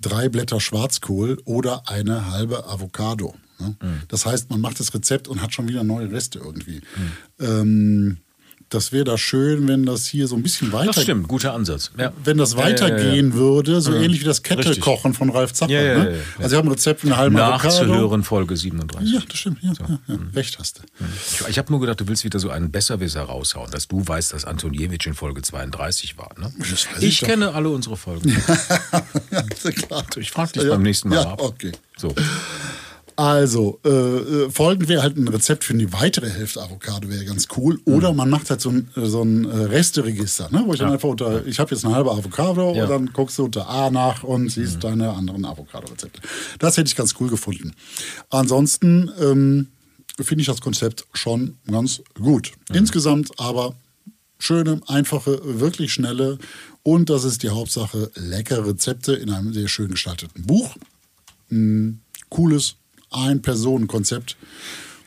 [0.00, 3.34] drei Blätter Schwarzkohl oder eine halbe Avocado.
[3.58, 3.76] Ne?
[3.80, 4.02] Mhm.
[4.08, 6.80] Das heißt, man macht das Rezept und hat schon wieder neue Reste irgendwie.
[7.38, 7.44] Mhm.
[7.46, 8.16] Ähm,
[8.68, 11.92] das wäre da schön, wenn das hier so ein bisschen weiter Das stimmt, guter Ansatz.
[11.96, 12.12] Ja.
[12.24, 15.66] wenn das Ja, ja, ja, weitergehen würde, so ähnlich wie das Kettelkochen von Ralf ja,
[15.68, 16.18] ne?
[16.38, 17.36] Also wir haben ein Rezept für eine halbe.
[17.36, 19.12] Nachzuhören, Folge 37.
[19.12, 19.62] Ja, das stimmt.
[19.62, 20.18] Ja, ja, ja.
[20.34, 20.82] Recht hast du.
[21.30, 24.32] Ich, ich habe nur gedacht, du willst wieder so einen Besserwisser raushauen, dass du weißt,
[24.32, 26.30] dass Antoniewicz in Folge 32 war.
[26.38, 26.52] Ne?
[26.60, 28.30] Ich ich kenne alle unsere Folgen.
[29.30, 30.04] ja, klar.
[30.16, 31.40] Ich frage dich beim nächsten Mal ja, ab.
[31.40, 31.70] okay.
[31.96, 32.12] So.
[33.16, 37.48] Also, äh, äh, folgend wäre halt ein Rezept für die weitere Hälfte Avocado, wäre ganz
[37.56, 37.80] cool.
[37.86, 38.16] Oder Mhm.
[38.18, 40.62] man macht halt so ein, äh, so ein äh, Resteregister, ne?
[40.66, 42.84] wo ich dann einfach unter, ich habe jetzt eine halbe Avocado Ja.
[42.84, 46.20] und dann guckst du unter A nach und siehst deine anderen Avocado-Rezepte.
[46.58, 47.72] Das hätte ich ganz cool gefunden.
[48.28, 49.68] Ansonsten ähm,
[50.20, 52.52] finde ich das Konzept schon ganz gut.
[52.72, 53.76] Insgesamt aber
[54.38, 56.36] schöne, einfache, wirklich schnelle
[56.82, 60.76] und das ist die Hauptsache, leckere Rezepte in einem sehr schön gestalteten Buch
[62.28, 62.74] cooles
[63.10, 64.36] Ein-Personen-Konzept,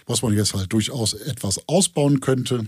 [0.07, 2.65] was man jetzt halt durchaus etwas ausbauen könnte.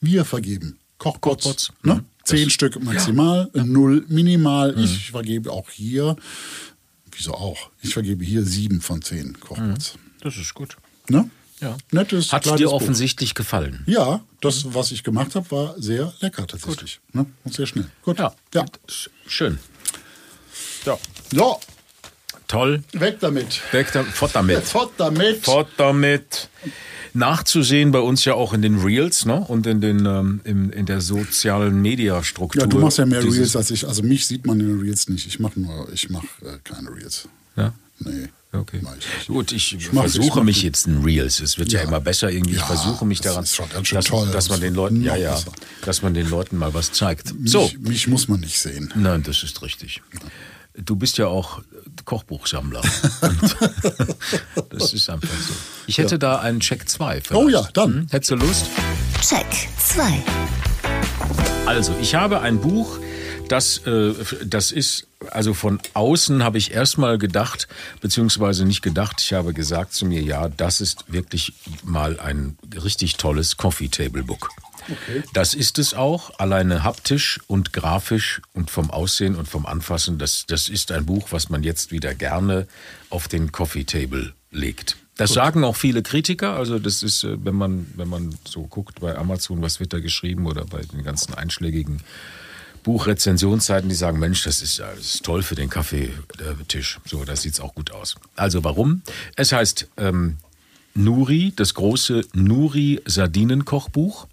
[0.00, 1.94] Wir vergeben Kochbots, Kochbots, ne?
[1.96, 2.04] mhm.
[2.24, 4.78] zehn Stück maximal, null minimal.
[4.78, 6.16] Ich vergebe auch hier,
[7.12, 7.70] wieso auch?
[7.82, 9.94] Ich vergebe hier sieben von zehn Kochbots.
[10.20, 10.76] Das ist gut.
[11.08, 11.30] Ne?
[11.60, 11.76] Ja.
[11.90, 12.74] Nettes, Hat dir Buch.
[12.74, 13.82] offensichtlich gefallen.
[13.86, 17.00] Ja, das, was ich gemacht habe, war sehr lecker tatsächlich.
[17.12, 17.24] Ne?
[17.44, 17.86] Und sehr schnell.
[18.02, 18.18] Gut.
[18.18, 18.34] Ja.
[18.52, 18.64] ja.
[18.88, 19.58] Sch- Schön.
[20.84, 20.98] Ja.
[21.32, 21.56] Ja,
[22.48, 22.82] Toll.
[22.92, 23.60] weg damit.
[23.72, 24.62] Weg da, fort damit.
[24.64, 25.44] Fort damit.
[25.44, 26.48] Fort damit.
[27.14, 29.36] Nachzusehen bei uns ja auch in den Reels ne?
[29.40, 32.60] und in, den, ähm, in, in der sozialen Mediastruktur.
[32.62, 33.86] Ja, du machst ja mehr dieses- Reels als ich.
[33.88, 35.26] Also mich sieht man in den Reels nicht.
[35.26, 37.26] Ich mache nur, ich mache äh, keine Reels.
[37.56, 37.72] Ja?
[38.00, 38.28] Nee.
[38.52, 38.80] Okay.
[39.20, 39.26] ich.
[39.28, 41.40] Gut, ich, Ich ich versuche mach mich jetzt in Reels.
[41.40, 41.88] Es wird ja, Ja.
[41.88, 42.52] immer besser irgendwie.
[42.54, 44.28] Ich Ja, versuche mich daran, dass, toll.
[44.32, 45.52] dass man den Leuten, ja, ja, besser.
[45.82, 47.32] dass man den Leuten mal was zeigt.
[47.44, 48.92] So, Mich, mich muss man nicht sehen.
[48.94, 50.00] nein, das ist richtig.
[50.78, 51.60] Du bist ja auch
[52.04, 52.82] Kochbuchsammler.
[54.70, 55.54] Das ist einfach so.
[55.86, 57.22] Ich hätte da einen Check 2.
[57.32, 57.94] Oh ja, dann.
[57.94, 58.06] Hm?
[58.10, 58.66] Hättest du Lust?
[59.26, 59.46] Check
[59.78, 60.22] 2.
[61.64, 62.98] Also, ich habe ein Buch,
[63.48, 64.12] das, äh,
[64.44, 67.68] das ist, also von außen habe ich erstmal gedacht,
[68.00, 73.16] beziehungsweise nicht gedacht, ich habe gesagt zu mir, ja, das ist wirklich mal ein richtig
[73.16, 74.50] tolles Coffee Table Book.
[75.32, 80.18] Das ist es auch, alleine haptisch und grafisch und vom Aussehen und vom Anfassen.
[80.18, 82.66] Das, das ist ein Buch, was man jetzt wieder gerne
[83.10, 84.96] auf den Coffee Table legt.
[85.16, 86.56] Das sagen auch viele Kritiker.
[86.56, 90.00] Also das ist, äh, wenn man, wenn man so guckt bei Amazon, was wird da
[90.00, 92.02] geschrieben oder bei den ganzen einschlägigen
[92.82, 97.00] Buchrezensionsseiten, die sagen, Mensch, das ist, das ist toll für den Kaffeetisch.
[97.04, 98.14] So, das sieht's auch gut aus.
[98.36, 99.02] Also warum?
[99.34, 100.36] Es heißt ähm,
[100.94, 104.28] Nuri, das große Nuri Sardinenkochbuch.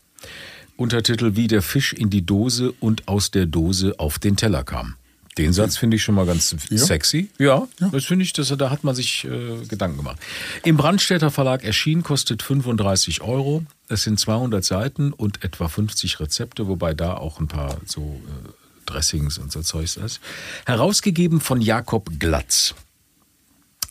[0.75, 4.95] Untertitel Wie der Fisch in die Dose und aus der Dose auf den Teller kam.
[5.37, 7.29] Den Satz finde ich schon mal ganz sexy.
[7.39, 10.17] Ja, das finde ich, das, da hat man sich äh, Gedanken gemacht.
[10.63, 13.63] Im Brandstätter Verlag erschienen, kostet 35 Euro.
[13.87, 18.49] Es sind 200 Seiten und etwa 50 Rezepte, wobei da auch ein paar so äh,
[18.85, 20.19] Dressings und so Zeugs ist.
[20.65, 22.75] Herausgegeben von Jakob Glatz.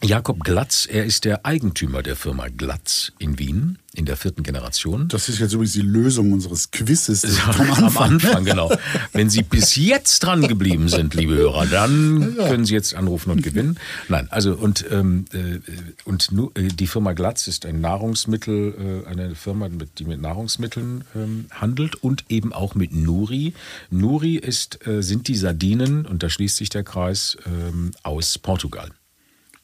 [0.04, 5.06] Jakob Glatz, er ist der Eigentümer der Firma Glatz in Wien in der vierten Generation.
[5.06, 8.12] Das ist jetzt übrigens die Lösung unseres Quizzes Am Anfang.
[8.14, 8.72] Anfang, genau.
[9.12, 13.42] Wenn Sie bis jetzt dran geblieben sind, liebe Hörer, dann können Sie jetzt anrufen und
[13.44, 13.78] gewinnen.
[14.08, 15.60] Nein, also und, ähm, äh,
[16.04, 20.20] und nu, äh, die Firma Glatz ist ein Nahrungsmittel, äh, eine Firma, mit, die mit
[20.20, 23.54] Nahrungsmitteln ähm, handelt und eben auch mit Nuri.
[23.90, 28.90] Nuri ist, äh, sind die Sardinen, und da schließt sich der Kreis, ähm, aus Portugal.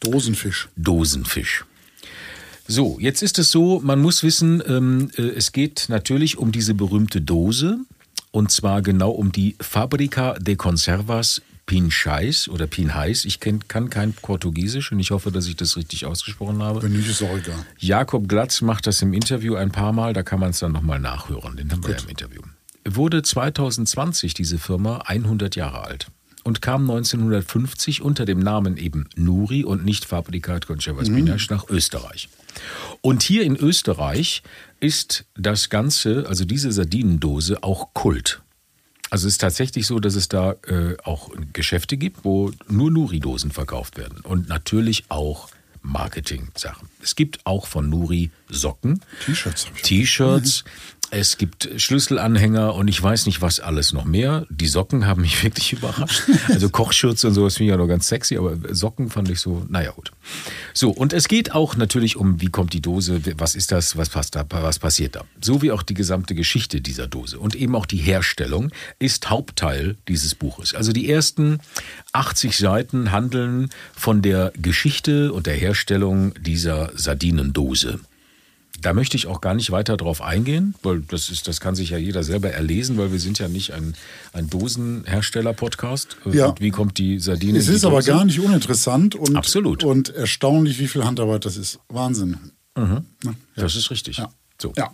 [0.00, 0.68] Dosenfisch.
[0.76, 1.64] Dosenfisch.
[2.66, 6.74] So, jetzt ist es so, man muss wissen, ähm, äh, es geht natürlich um diese
[6.74, 7.78] berühmte Dose
[8.30, 13.24] und zwar genau um die Fabrica de Conservas Pinchais oder Pinhais.
[13.24, 16.82] Ich kenn, kann kein Portugiesisch und ich hoffe, dass ich das richtig ausgesprochen habe.
[16.82, 17.64] Wenn nicht, ist auch egal.
[17.78, 20.98] Jakob Glatz macht das im Interview ein paar Mal, da kann man es dann nochmal
[20.98, 21.56] nachhören.
[21.56, 22.42] Den haben wir ja im Interview.
[22.86, 26.10] Wurde 2020 diese Firma 100 Jahre alt
[26.48, 32.30] und kam 1950 unter dem Namen eben Nuri und nicht Fabrikat Conservas Pinache nach Österreich.
[33.02, 34.42] Und hier in Österreich
[34.80, 38.40] ist das Ganze, also diese Sardinendose, auch Kult.
[39.10, 43.50] Also es ist tatsächlich so, dass es da äh, auch Geschäfte gibt, wo nur Nuri-Dosen
[43.50, 44.20] verkauft werden.
[44.22, 45.50] Und natürlich auch
[45.82, 46.88] Marketing-Sachen.
[47.02, 49.66] Es gibt auch von Nuri Socken, T-Shirts.
[49.82, 50.64] T-Shirts.
[51.10, 54.46] Es gibt Schlüsselanhänger und ich weiß nicht, was alles noch mehr.
[54.50, 56.22] Die Socken haben mich wirklich überrascht.
[56.48, 59.64] Also Kochschürze und sowas finde ich ja noch ganz sexy, aber Socken fand ich so,
[59.68, 60.12] naja gut.
[60.74, 64.10] So, und es geht auch natürlich um, wie kommt die Dose, was ist das, was,
[64.10, 65.24] passt da, was passiert da.
[65.40, 69.96] So wie auch die gesamte Geschichte dieser Dose und eben auch die Herstellung ist Hauptteil
[70.08, 70.74] dieses Buches.
[70.74, 71.60] Also die ersten
[72.12, 78.00] 80 Seiten handeln von der Geschichte und der Herstellung dieser Sardinendose.
[78.80, 81.90] Da möchte ich auch gar nicht weiter drauf eingehen, weil das ist, das kann sich
[81.90, 83.94] ja jeder selber erlesen, weil wir sind ja nicht ein,
[84.32, 86.16] ein Dosenhersteller-Podcast.
[86.30, 86.48] Ja.
[86.48, 87.58] Und wie kommt die Sardine?
[87.58, 88.12] Es ist aber Dose?
[88.12, 89.82] gar nicht uninteressant und, Absolut.
[89.82, 91.80] und erstaunlich, wie viel Handarbeit das ist.
[91.88, 92.36] Wahnsinn.
[92.76, 93.04] Ne?
[93.56, 94.18] Das ist richtig.
[94.18, 94.30] Ja.
[94.60, 94.72] So.
[94.76, 94.90] Ja.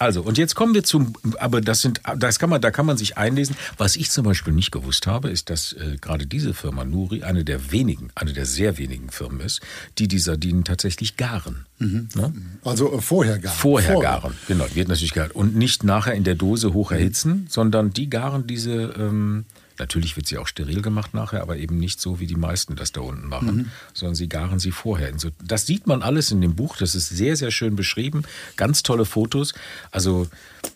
[0.00, 2.96] Also, und jetzt kommen wir zum, aber das sind, das kann man, da kann man
[2.96, 3.54] sich einlesen.
[3.78, 7.44] Was ich zum Beispiel nicht gewusst habe, ist, dass äh, gerade diese Firma Nuri eine
[7.44, 9.60] der wenigen, eine der sehr wenigen Firmen ist,
[9.98, 11.66] die die Sardinen tatsächlich garen.
[11.78, 12.32] Ne?
[12.64, 15.30] Also äh, vorher gar Vorher garen, genau, wird natürlich garen.
[15.30, 16.96] Und nicht nachher in der Dose hoch Mhm.
[16.96, 19.44] erhitzen, sondern die garen diese, ähm,
[19.78, 22.92] natürlich wird sie auch steril gemacht nachher, aber eben nicht so, wie die meisten das
[22.92, 23.70] da unten machen, Mhm.
[23.92, 25.12] sondern sie garen sie vorher.
[25.18, 28.22] So, das sieht man alles in dem Buch, das ist sehr, sehr schön beschrieben,
[28.56, 29.54] ganz tolle Fotos.
[29.90, 30.26] Also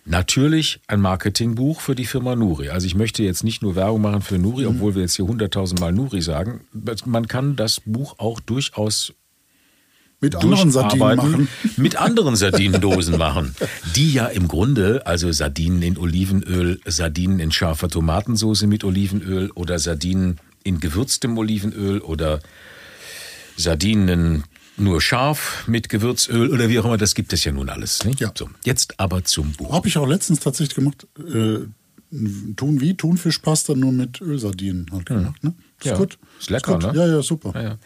[0.04, 2.70] natürlich ein Marketingbuch für die Firma Nuri.
[2.70, 4.68] Also ich möchte jetzt nicht nur Werbung machen für Nuri, Mhm.
[4.76, 6.60] obwohl wir jetzt hier hunderttausendmal Nuri sagen.
[7.04, 9.12] Man kann das Buch auch durchaus
[10.20, 11.48] Mit anderen Sardinen machen.
[11.76, 13.54] mit anderen Sardinendosen machen,
[13.94, 19.78] die ja im Grunde, also Sardinen in Olivenöl, Sardinen in scharfer Tomatensauce mit Olivenöl oder
[19.78, 22.40] Sardinen in gewürztem Olivenöl oder
[23.56, 24.44] Sardinen in
[24.76, 28.04] nur scharf mit Gewürzöl oder wie auch immer, das gibt es ja nun alles.
[28.04, 28.20] Nicht?
[28.20, 28.32] Ja.
[28.36, 29.72] So, jetzt aber zum Buch.
[29.72, 31.06] Habe ich auch letztens tatsächlich gemacht.
[31.18, 31.66] Äh,
[32.56, 32.94] Thun wie?
[32.96, 35.44] Thunfischpasta nur mit Ölsardinen halt gemacht.
[35.44, 35.52] Ne?
[35.78, 35.96] Ist Ja.
[35.96, 36.18] gut.
[36.40, 36.94] Ist lecker, gut.
[36.94, 36.98] ne?
[36.98, 37.52] Ja, ja, super.
[37.54, 37.78] Ja, ja.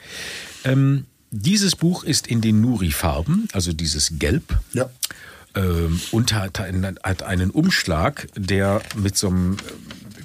[0.64, 4.58] Ähm, dieses Buch ist in den Nuri-Farben, also dieses Gelb.
[4.72, 4.90] Ja.
[5.54, 9.56] ähm, und hat einen, hat einen Umschlag, der mit so einem,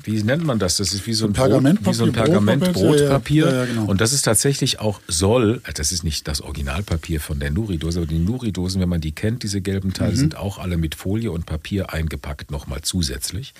[0.04, 0.78] wie nennt man das?
[0.78, 2.34] Das ist wie so ein, Pergamentpapier, Brot, wie so ein Brotpapier,
[2.66, 3.46] Pergament-Brotpapier.
[3.46, 3.86] ja, ja, ja, genau.
[3.86, 8.00] Und das ist tatsächlich auch soll, äh, das ist nicht das Originalpapier von der Nuri-Dose,
[8.00, 10.18] aber die Nuri-Dosen, wenn man die kennt, diese gelben Teile, Mhm.
[10.18, 13.54] sind auch alle mit Folie und Papier eingepackt, nochmal zusätzlich.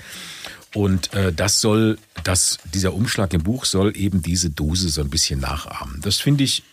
[0.74, 5.10] Und äh, das soll, das, dieser Umschlag im Buch soll eben diese Dose so ein
[5.10, 6.00] bisschen nachahmen.
[6.02, 6.64] Das finde ich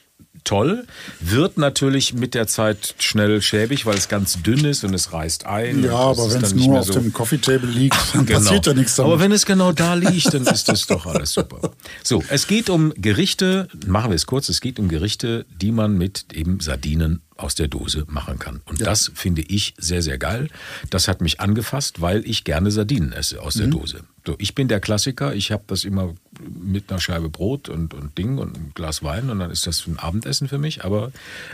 [0.45, 0.87] toll,
[1.21, 5.47] wird natürlich mit der Zeit schnell schäbig, weil es ganz dünn ist und es reißt
[5.47, 5.83] ein.
[5.83, 8.39] Ja, aber wenn es nicht nur mehr auf so- dem Coffee Table liegt, dann Genau.
[8.41, 9.13] passiert ja nichts damit.
[9.13, 11.73] Aber wenn es genau da liegt, dann ist das doch alles super.
[12.03, 15.97] So, es geht um Gerichte, machen wir es kurz, es geht um Gerichte, die man
[15.99, 18.61] mit eben Sardinen aus der Dose machen kann.
[18.67, 20.49] Und das finde ich sehr, sehr geil.
[20.91, 23.61] Das hat mich angefasst, weil ich gerne Sardinen esse aus Mhm.
[23.61, 24.01] der Dose.
[24.27, 28.17] So, ich bin der Klassiker, ich habe das immer mit einer Scheibe Brot und, und
[28.19, 30.85] Ding und einem Glas Wein und dann ist das ein Abendessen für mich.
[30.85, 31.13] Aber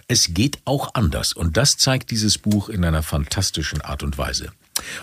[0.09, 1.33] es geht auch anders.
[1.33, 4.53] Und das zeigt dieses Buch in einer fantastischen Art und Weise.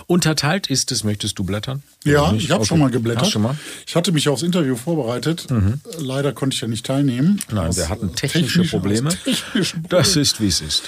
[0.07, 1.83] Unterteilt ist es, möchtest du blättern?
[2.03, 2.67] Ja, ich habe Okay.
[2.69, 3.27] schon mal geblättert.
[3.27, 3.55] Schon mal?
[3.85, 5.47] Ich hatte mich aufs Interview vorbereitet.
[5.99, 7.41] Leider konnte ich ja nicht teilnehmen.
[7.51, 9.09] Nein, Aus, wir hatten äh, technische technischen- Probleme.
[9.09, 10.83] aus technischen Das ist, wie es ist.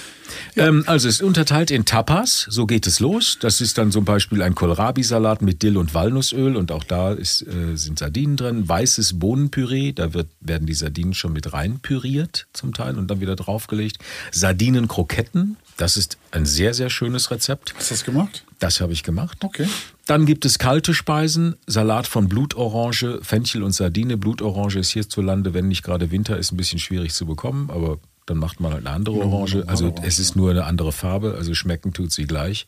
[0.56, 3.38] Ähm, also es ist unterteilt in Tapas, so geht es los.
[3.42, 7.42] Das ist dann zum Beispiel ein Kohlrabi-Salat mit Dill und Walnussöl und auch da ist,
[7.42, 8.70] äh, sind Sardinen drin.
[8.70, 13.22] Weißes Bohnenpüree, da wird, werden die Sardinen schon mit rein püriert zum Teil und dann
[13.22, 13.98] wieder draufgelegt.
[14.32, 17.74] Sardinenkroketten, das ist ein sehr, sehr schönes Rezept.
[17.76, 18.44] Hast du das gemacht?
[18.60, 19.38] Das habe ich gemacht.
[19.44, 19.68] Okay.
[20.06, 24.18] Dann gibt es kalte Speisen, Salat von Blutorange, Fenchel und Sardine.
[24.18, 28.38] Blutorange ist hierzulande, wenn nicht gerade Winter ist, ein bisschen schwierig zu bekommen, aber dann
[28.38, 29.64] macht man halt eine andere Orange.
[29.68, 32.68] Also es ist nur eine andere Farbe, also schmecken tut sie gleich.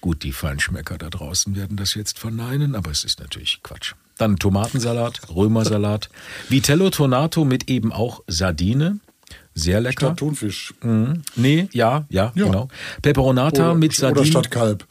[0.00, 3.94] Gut, die Feinschmecker da draußen werden das jetzt verneinen, aber es ist natürlich Quatsch.
[4.18, 6.10] Dann Tomatensalat, Römersalat,
[6.50, 8.98] Vitello Tonato mit eben auch Sardine.
[9.54, 10.06] Sehr lecker.
[10.08, 10.74] Statt Thunfisch.
[10.82, 11.22] Mhm.
[11.36, 12.44] Nee, ja, ja, Ja.
[12.46, 12.68] genau.
[13.00, 14.18] Peperonata mit Sardinen.
[14.20, 14.86] Oder statt Kalb.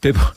[0.00, 0.34] Pepper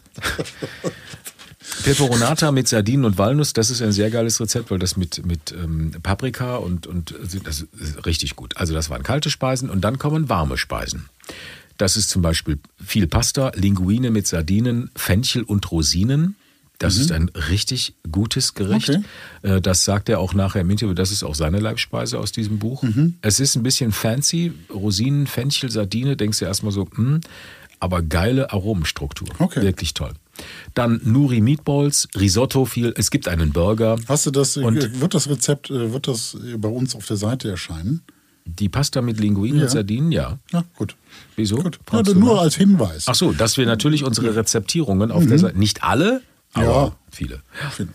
[1.84, 5.52] Peperonata mit Sardinen und Walnuss, das ist ein sehr geiles Rezept, weil das mit, mit
[5.52, 8.58] ähm, Paprika und, und das ist richtig gut.
[8.58, 11.10] Also das waren kalte Speisen und dann kommen warme Speisen.
[11.78, 16.36] Das ist zum Beispiel viel Pasta, Linguine mit Sardinen, Fenchel und Rosinen.
[16.78, 18.90] Das ist ein richtig gutes Gericht.
[18.90, 19.02] Okay.
[19.44, 20.94] Äh, Das sagt er auch nachher im Interview.
[20.94, 22.84] Das ist auch seine Leibspeise aus diesem Buch.
[23.22, 24.52] Es ist ein bisschen fancy.
[24.74, 27.22] Rosinen, Fenchel, Sardine, denkst du erstmal so, hm,
[27.80, 29.28] aber geile Aromenstruktur.
[29.40, 29.62] Okay.
[29.62, 30.12] Wirklich toll.
[30.74, 32.94] Dann Nuri Meatballs, Risotto viel.
[32.98, 33.98] Es gibt einen Burger.
[34.08, 37.06] Hast du das, Und- äh, wird das Rezept, äh, wird das äh, bei uns auf
[37.06, 38.02] der Seite erscheinen?
[38.46, 39.64] Die Pasta mit Linguine Ja.
[39.64, 40.38] und Sardinen, ja.
[40.52, 40.96] Ja, gut.
[41.36, 41.56] Wieso?
[41.58, 41.80] Gut.
[41.92, 43.06] Ja, nur als Hinweis.
[43.08, 46.22] Ach so, dass wir natürlich unsere Rezeptierungen auf der Seite, nicht alle,
[46.54, 46.96] aber Ja.
[47.12, 47.42] viele.
[47.80, 47.86] Ja.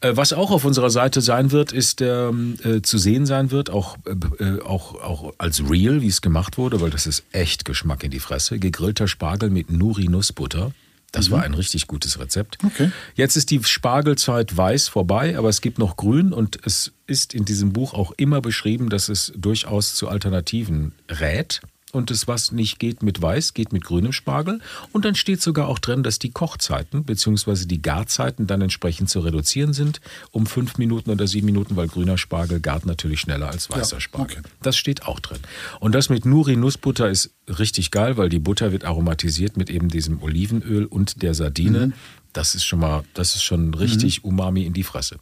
[0.00, 3.70] Äh, Was auch auf unserer Seite sein wird, ist ähm, äh, zu sehen sein wird,
[3.70, 7.64] auch, äh, äh, auch, auch als Real, wie es gemacht wurde, weil das ist echt
[7.64, 8.58] Geschmack in die Fresse.
[8.58, 10.72] Gegrillter Spargel mit Nuri-Nussbutter.
[11.10, 12.58] Das war ein richtig gutes Rezept.
[12.62, 12.90] Okay.
[13.14, 17.46] Jetzt ist die Spargelzeit weiß vorbei, aber es gibt noch grün und es ist in
[17.46, 21.62] diesem Buch auch immer beschrieben, dass es durchaus zu Alternativen rät.
[21.92, 24.60] Und das, was nicht geht mit weiß, geht mit grünem Spargel.
[24.92, 27.64] Und dann steht sogar auch drin, dass die Kochzeiten bzw.
[27.64, 32.18] die Garzeiten dann entsprechend zu reduzieren sind um fünf Minuten oder sieben Minuten, weil grüner
[32.18, 34.38] Spargel gart natürlich schneller als weißer Ja, Spargel.
[34.40, 34.48] okay.
[34.62, 35.38] Das steht auch drin.
[35.80, 39.88] Und das mit Nuri Nussbutter ist richtig geil, weil die Butter wird aromatisiert mit eben
[39.88, 41.88] diesem Olivenöl und der Sardine.
[41.88, 41.92] Mhm.
[42.34, 45.16] Das ist schon mal, das ist schon richtig Umami in die Fresse.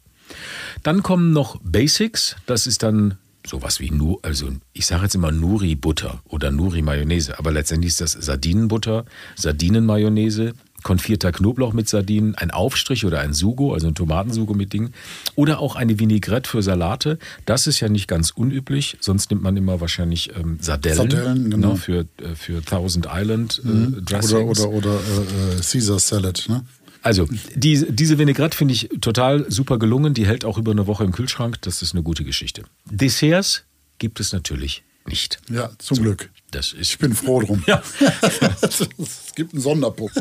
[0.83, 2.35] Dann kommen noch Basics.
[2.45, 6.81] Das ist dann sowas wie nur, also ich sage jetzt immer Nuri Butter oder Nuri
[6.81, 9.05] Mayonnaise, aber letztendlich ist das Sardinenbutter,
[9.35, 14.93] Sardinenmayonnaise, konfierter Knoblauch mit Sardinen, ein Aufstrich oder ein Sugo, also ein Tomatensugo mit Dingen
[15.35, 17.17] oder auch eine Vinaigrette für Salate.
[17.45, 21.69] Das ist ja nicht ganz unüblich, sonst nimmt man immer wahrscheinlich ähm, Sardellen, Sardellen, genau.
[21.69, 24.33] ne, für, äh, für Thousand Island äh, Dressings.
[24.33, 26.63] Oder, oder, oder äh, äh, Caesar Salad, ne?
[27.07, 30.13] Also, die, diese Vinaigrette finde ich total super gelungen.
[30.13, 31.61] Die hält auch über eine Woche im Kühlschrank.
[31.61, 32.63] Das ist eine gute Geschichte.
[32.83, 33.63] Desserts
[33.97, 35.39] gibt es natürlich nicht.
[35.49, 36.29] Ja, zum Glück.
[36.51, 36.91] Das ist.
[36.91, 37.63] Ich bin froh drum.
[37.65, 37.81] Ja.
[38.61, 38.87] es
[39.35, 40.19] gibt einen Sonderpunkt.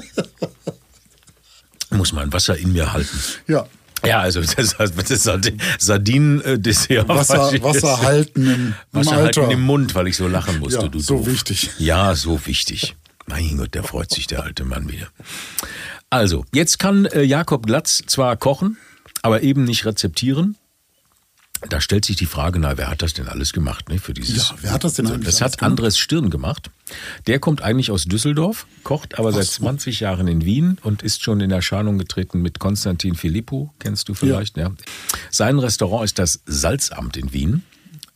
[1.90, 3.18] Muss mein Wasser in mir halten.
[3.48, 3.66] Ja,
[4.04, 7.08] Ja, also das, das Sardin- Sardinen-Dessert.
[7.08, 9.40] Wasser, Wasser halten im, im Wasser Alter.
[9.42, 10.82] halten im Mund, weil ich so lachen musste.
[10.82, 11.26] Ja, du so doof.
[11.26, 11.70] wichtig.
[11.78, 12.94] Ja, so wichtig.
[13.28, 15.08] Mein Gott, der freut sich, der alte Mann wieder.
[16.10, 18.76] Also, jetzt kann äh, Jakob Glatz zwar kochen,
[19.22, 20.56] aber eben nicht rezeptieren.
[21.70, 24.50] Da stellt sich die Frage, na, wer hat das denn alles gemacht, ne, für dieses?
[24.50, 25.62] Ja, wer hat das denn eigentlich Das hat?
[25.62, 26.70] Andres Stirn gemacht.
[27.26, 31.40] Der kommt eigentlich aus Düsseldorf, kocht aber seit 20 Jahren in Wien und ist schon
[31.40, 34.72] in Erscheinung getreten mit Konstantin Philippou, kennst du vielleicht, ja.
[35.30, 37.64] Sein Restaurant ist das Salzamt in Wien.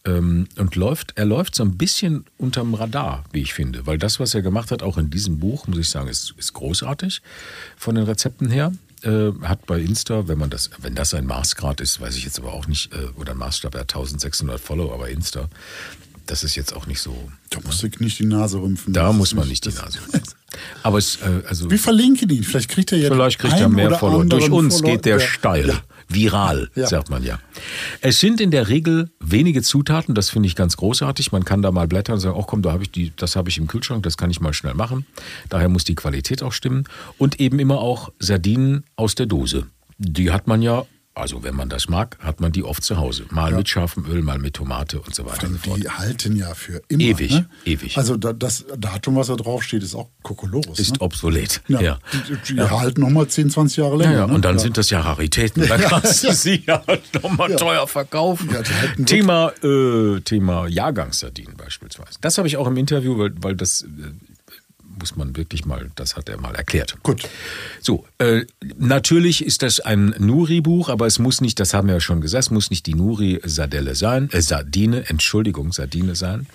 [0.06, 3.86] Ähm, und läuft, er läuft so ein bisschen unterm Radar, wie ich finde.
[3.86, 6.54] Weil das, was er gemacht hat, auch in diesem Buch, muss ich sagen, ist, ist
[6.54, 7.20] großartig
[7.76, 8.72] von den Rezepten her.
[9.02, 12.38] Äh, hat bei Insta, wenn man das, wenn das ein Maßgrad ist, weiß ich jetzt
[12.38, 15.48] aber auch nicht, äh, oder ein Maßstab, er hat 1600 Follower bei Insta.
[16.26, 17.28] Das ist jetzt auch nicht so.
[17.50, 18.92] Da musst du nicht die Nase rümpfen.
[18.92, 19.98] Da muss man nicht die Nase.
[20.82, 22.44] Aber es, äh, also Wir verlinken ihn.
[22.44, 24.24] Vielleicht kriegt er ja Vielleicht kriegt er mehr Follower.
[24.24, 25.68] Durch uns Follower, geht der der- steil.
[25.68, 25.82] Ja.
[26.12, 26.86] Viral, Ja.
[26.86, 27.38] sagt man ja.
[28.00, 31.32] Es sind in der Regel wenige Zutaten, das finde ich ganz großartig.
[31.32, 33.48] Man kann da mal blättern und sagen, ach komm, da habe ich die, das habe
[33.48, 35.06] ich im Kühlschrank, das kann ich mal schnell machen.
[35.48, 36.84] Daher muss die Qualität auch stimmen.
[37.18, 39.66] Und eben immer auch Sardinen aus der Dose.
[39.98, 43.24] Die hat man ja, also wenn man das mag, hat man die oft zu Hause.
[43.30, 45.82] Mal mit scharfem Öl, mal mit Tomate und so weiter und so fort.
[45.82, 47.02] Die halten ja für immer.
[47.02, 47.48] Ewig, ne?
[47.64, 47.98] ewig.
[47.98, 50.78] Also da, das Datum, was da draufsteht, ist auch Kokolores.
[50.78, 51.00] Ist ne?
[51.00, 51.62] obsolet.
[51.68, 51.80] ja.
[51.80, 51.98] ja.
[52.48, 54.12] Die, die halten nochmal 10, 20 Jahre Ja, länger.
[54.20, 54.34] ja, ne?
[54.34, 54.62] und dann ja.
[54.62, 55.60] sind das ja Raritäten.
[55.70, 56.82] Da kannst du sie ja
[57.22, 58.48] nochmal teuer verkaufen.
[58.52, 58.62] Ja,
[59.04, 62.18] Thema, äh, Thema Jahrgangssardinen beispielsweise.
[62.20, 63.86] Das habe ich auch im Interview, weil, weil das äh,
[65.00, 66.96] muss man wirklich mal, das hat er mal erklärt.
[67.02, 67.28] Gut.
[67.80, 68.44] So, äh,
[68.78, 72.44] natürlich ist das ein Nuri-Buch, aber es muss nicht, das haben wir ja schon gesagt,
[72.44, 76.46] es muss nicht die Nuri-Sardelle sein, äh, Sardine, Entschuldigung, Sardine sein.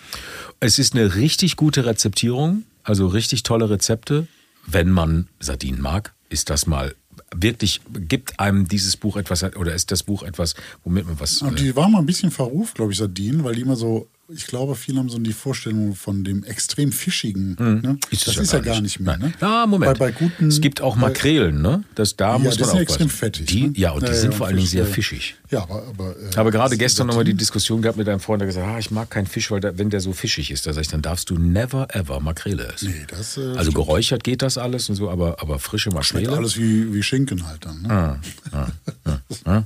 [0.59, 4.27] Es ist eine richtig gute Rezeptierung, also richtig tolle Rezepte.
[4.65, 6.95] Wenn man Sardinen mag, ist das mal
[7.33, 11.41] wirklich, gibt einem dieses Buch etwas, oder ist das Buch etwas, womit man was...
[11.41, 14.07] Und Äh, die waren mal ein bisschen verruft, glaube ich, Sardinen, weil die immer so,
[14.27, 17.55] ich glaube, viele haben so die Vorstellung von dem extrem fischigen.
[17.59, 17.97] Ne?
[18.11, 19.17] es das ist ja gar nicht mehr.
[19.17, 19.31] Ne?
[19.39, 19.99] Ah, Moment.
[19.99, 21.83] Bei, bei guten, es gibt auch Makrelen, ne?
[21.93, 23.45] Das, da Ja, muss die man sind extrem fettig.
[23.45, 23.73] Die, ne?
[23.75, 25.35] Ja, und die sind vor allen Dingen sehr Fisch, fischig.
[25.51, 25.83] Ja, aber.
[25.87, 28.65] aber äh, Ich habe gerade gestern nochmal die Diskussion gehabt mit einem Freund, der gesagt
[28.65, 30.81] hat, ah, ich mag keinen Fisch, weil der, wenn der so fischig ist, da sage
[30.83, 32.89] ich, dann darfst du never ever Makrele essen.
[32.89, 33.75] Nee, das, äh, also stimmt.
[33.75, 36.35] geräuchert geht das alles und so, aber, aber frische Schmeckt Makrele.
[36.35, 37.81] alles wie, wie Schinken halt dann.
[37.83, 38.19] Ne?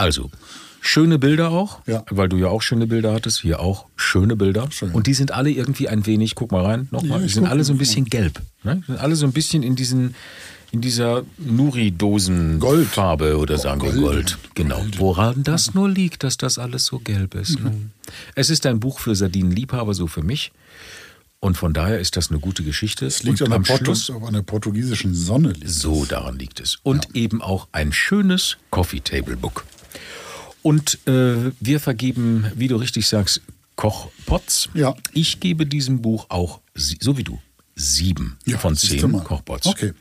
[0.00, 0.30] Also,
[0.80, 2.04] schöne Bilder auch, Ja.
[2.10, 4.68] weil du ja auch schöne Bilder hattest, hier auch schöne Bilder.
[4.70, 4.92] Schön.
[4.92, 7.64] Und die sind alle irgendwie ein wenig, guck mal rein, nochmal, Ja, die sind alle
[7.64, 8.40] so ein bisschen gelb.
[8.62, 8.76] Ne?
[8.86, 10.14] Die sind alle so ein bisschen in diesen
[10.70, 11.26] in dieser Gold.
[11.38, 14.02] Nuri-Dosen-Farbe oder sagen wir Gold.
[14.02, 14.38] Gold.
[14.54, 14.84] Genau.
[14.98, 17.58] Woran das nur liegt, dass das alles so gelb ist.
[17.60, 17.72] Ne?
[18.34, 20.52] Es ist ein Buch für Sardinenliebhaber, so für mich.
[21.40, 23.06] Und von daher ist das eine gute Geschichte.
[23.06, 25.54] Es liegt an der, Schluss an der portugiesischen Sonne.
[25.64, 26.78] so daran liegt es.
[26.82, 29.64] Und eben auch ein schönes Coffee Table Book.
[30.62, 33.40] Und äh, wir vergeben, wie du richtig sagst,
[33.76, 34.68] Kochpots.
[34.74, 34.94] Ja.
[35.12, 37.38] Ich gebe diesem Buch auch, so wie du,
[37.76, 39.12] sieben Ja, von zehn.
[39.24, 39.66] Kochpots.
[39.66, 39.92] Okay.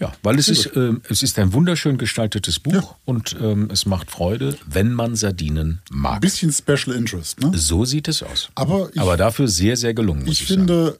[0.00, 2.96] Ja, weil es ist, äh, es ist ein wunderschön gestaltetes Buch Ja.
[3.04, 6.20] und ähm, es macht Freude, wenn man Sardinen Ein mag.
[6.20, 7.38] bisschen Special Interest.
[7.40, 7.52] Ne?
[7.56, 8.48] So sieht es aus.
[8.56, 10.92] Aber ich- Aber dafür sehr, sehr gelungen, muss ich, Ich sagen.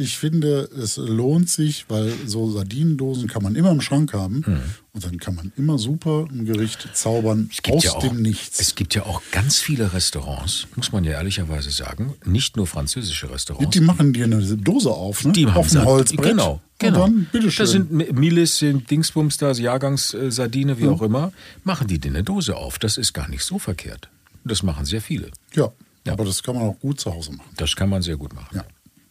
[0.00, 4.60] Ich finde, es lohnt sich, weil so Sardinendosen kann man immer im Schrank haben Mhm.
[4.94, 8.22] und dann kann man immer super ein Gericht zaubern Es gibt aus ja auch, dem
[8.22, 8.58] Nichts.
[8.60, 13.30] Es gibt ja auch ganz viele Restaurants, muss man ja ehrlicherweise sagen, nicht nur französische
[13.30, 13.70] Restaurants.
[13.70, 15.32] die machen dir eine Dose auf, ne?
[15.32, 16.30] Die haben auf Sard- Holzbrett.
[16.30, 17.04] Genau, genau.
[17.04, 17.66] Und dann, bitteschön.
[17.66, 21.32] Da sind Mi- Milis, sind Dingsbums da, Jahrgangssardine, wie auch immer.
[21.64, 22.78] Machen die dir eine Dose auf.
[22.78, 24.08] Das ist gar nicht so verkehrt.
[24.44, 25.30] Das machen sehr viele.
[25.54, 25.68] ja,
[26.06, 26.12] Ja.
[26.14, 27.50] aber das kann man auch gut zu Hause machen.
[27.58, 28.56] Das kann man sehr gut machen.
[28.56, 28.64] Ja.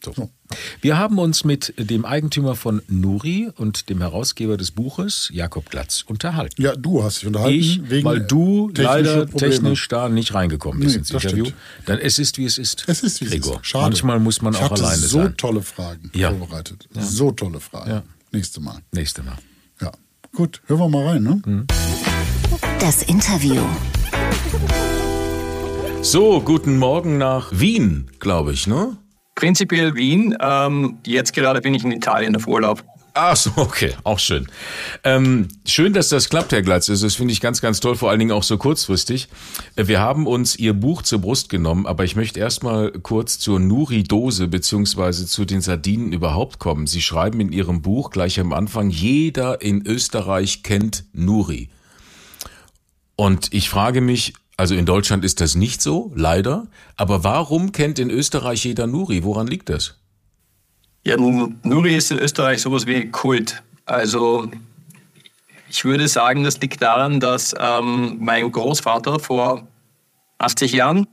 [0.04, 0.14] So.
[0.14, 0.30] So.
[0.82, 6.04] Wir haben uns mit dem Eigentümer von Nuri und dem Herausgeber des Buches, Jakob Glatz,
[6.08, 6.62] unterhalten.
[6.62, 7.54] Ja, du hast dich unterhalten.
[7.60, 9.54] Ich, wegen weil du leider Probleme.
[9.54, 11.46] technisch da nicht reingekommen bist Nee, ins das Interview.
[11.46, 11.60] stimmt.
[11.86, 12.86] Dann es ist, wie es ist.
[12.88, 13.56] Es ist wie es Gregor.
[13.60, 13.68] ist.
[13.68, 13.84] Schade.
[13.86, 15.38] Manchmal muss man ich auch alleine so sein.
[15.38, 16.30] tolle Fragen Ja.
[16.32, 16.88] vorbereitet.
[16.98, 17.90] So tolle Fragen.
[17.92, 18.04] Ja.
[18.32, 18.80] Nächste Mal.
[18.94, 19.38] Nächste Mal.
[19.82, 19.92] Ja.
[20.34, 21.42] Gut, hören wir mal rein, ne?
[21.46, 21.68] Mhm.
[22.80, 23.62] Das Interview.
[26.02, 28.96] So, guten Morgen nach Wien, glaube ich, ne?
[29.40, 30.36] Prinzipiell Wien.
[30.42, 32.84] Ähm, jetzt gerade bin ich in Italien auf Urlaub.
[33.14, 34.48] Ach so, okay, auch schön.
[35.06, 36.88] Ähm, schön, dass das klappt, Herr Glatz.
[36.88, 39.30] Das finde ich ganz, ganz toll, vor allen Dingen auch so kurzfristig.
[39.78, 43.62] Äh, Wir haben uns Ihr Buch zur Brust genommen, aber ich möchte erstmal kurz zur
[43.62, 46.86] Nuri-Dose beziehungsweise zu den Sardinen überhaupt kommen.
[46.86, 51.70] Sie schreiben in Ihrem Buch gleich am Anfang, jeder in Österreich kennt Nuri.
[53.16, 57.98] Und ich frage mich, also in Deutschland ist das nicht so, leider, aber warum kennt
[57.98, 59.24] in Österreich jeder Nuri?
[59.24, 59.98] Woran liegt das?
[61.06, 63.64] Ja, Nuri ist in Österreich sowas wie Kult.
[63.86, 64.52] Also
[65.70, 69.66] ich würde sagen, das liegt daran, dass ähm, mein Großvater vor
[70.40, 71.08] 80 Jahren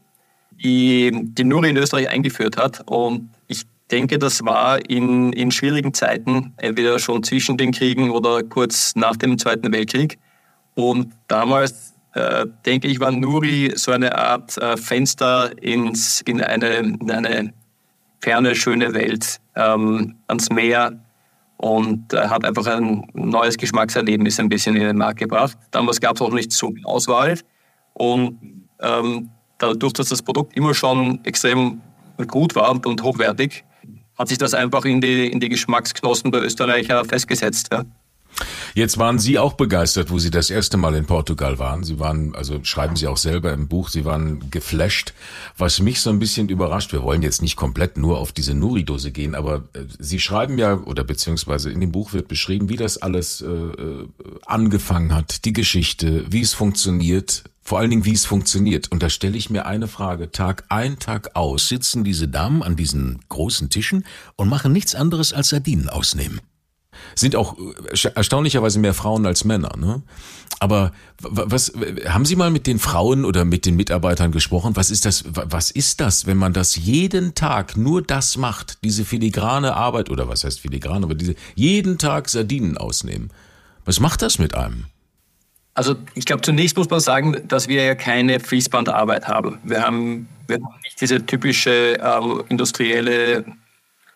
[0.51, 2.83] die, die Nuri in Österreich eingeführt hat.
[2.87, 8.43] Und ich denke, das war in, in schwierigen Zeiten, entweder schon zwischen den Kriegen oder
[8.43, 10.19] kurz nach dem Zweiten Weltkrieg.
[10.75, 16.77] Und damals, äh, denke ich, war Nuri so eine Art äh, Fenster ins, in, eine,
[16.77, 17.53] in eine
[18.21, 20.99] ferne, schöne Welt, ähm, ans Meer
[21.59, 25.59] und äh, hat einfach ein neues Geschmackserlebnis ein bisschen in den Markt gebracht.
[25.71, 27.39] Damals gab es auch nicht so viel Auswahl
[27.93, 28.39] und
[28.81, 31.83] ähm, dadurch, dass das Produkt immer schon extrem
[32.29, 33.63] gut war und hochwertig,
[34.19, 37.69] hat sich das einfach in die, in die Geschmacksknospen der Österreicher festgesetzt.
[37.71, 37.85] Ja.
[38.75, 41.83] Jetzt waren Sie auch begeistert, wo Sie das erste Mal in Portugal waren.
[41.83, 45.15] Sie waren, also schreiben Sie auch selber im Buch, Sie waren geflasht.
[45.57, 49.13] Was mich so ein bisschen überrascht, wir wollen jetzt nicht komplett nur auf diese Nuri-Dose
[49.13, 52.99] gehen, aber äh, Sie schreiben ja, oder beziehungsweise in dem Buch wird beschrieben, wie das
[52.99, 54.09] alles äh, äh,
[54.45, 58.93] angefangen hat, die Geschichte, wie es funktioniert, vor allen Dingen, wie es funktioniert.
[58.93, 61.69] Und da stelle ich mir eine Frage, Tag ein, Tag aus.
[61.69, 64.05] Sitzen diese Damen an diesen großen Tischen
[64.37, 66.41] und machen nichts anderes als Sardinen ausnehmen.
[67.15, 70.03] Sind auch äh, erstaunlicherweise mehr Frauen als Männer, ne?
[70.59, 71.73] Aber was
[72.07, 74.75] haben Sie mal mit den Frauen oder mit den Mitarbeitern gesprochen?
[74.75, 79.05] Was ist das was ist das, wenn man das jeden Tag nur das macht, diese
[79.05, 83.31] filigrane Arbeit oder was heißt filigran, aber diese jeden Tag Sardinen ausnehmen?
[83.85, 84.87] Was macht das mit einem?
[85.75, 89.59] Also ich glaube, zunächst muss man sagen, dass wir ja keine Fließbandarbeit haben.
[89.63, 93.45] Wir haben, wir haben nicht diese typische ähm, industrielle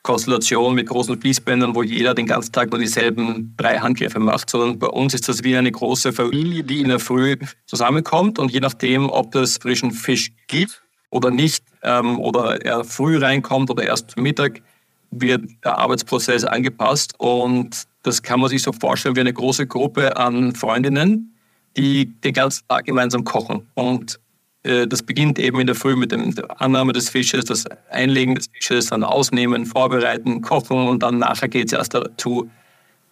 [0.03, 4.79] Konstellation mit großen Fließbändern, wo jeder den ganzen Tag nur dieselben drei Handgriffe macht, sondern
[4.79, 7.37] bei uns ist das wie eine große Familie, die in der Früh
[7.67, 13.19] zusammenkommt und je nachdem, ob es frischen Fisch gibt oder nicht, ähm, oder er früh
[13.19, 14.63] reinkommt oder erst Mittag,
[15.11, 20.17] wird der Arbeitsprozess angepasst und das kann man sich so vorstellen wie eine große Gruppe
[20.17, 21.35] an Freundinnen,
[21.77, 23.67] die den ganzen Tag gemeinsam kochen.
[23.75, 24.19] Und
[24.63, 28.49] das beginnt eben in der Früh mit dem, der Annahme des Fisches, das Einlegen des
[28.49, 32.51] Fisches, dann ausnehmen, vorbereiten, kochen und dann nachher geht es erst dazu,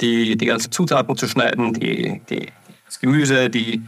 [0.01, 2.49] die, die ganzen Zutaten zu schneiden, die, die,
[2.84, 3.82] das Gemüse, die,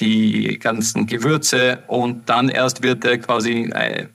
[0.00, 4.06] die ganzen Gewürze und dann erst wird er quasi äh,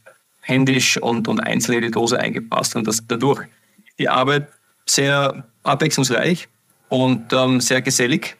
[0.42, 2.76] händisch und, und einzeln in die Dose eingepasst.
[2.76, 3.42] Und das, dadurch
[4.00, 4.48] die Arbeit
[4.86, 6.48] sehr abwechslungsreich
[6.90, 8.38] und ähm, sehr gesellig.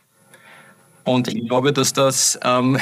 [1.04, 2.78] Und ich glaube, dass das, ähm,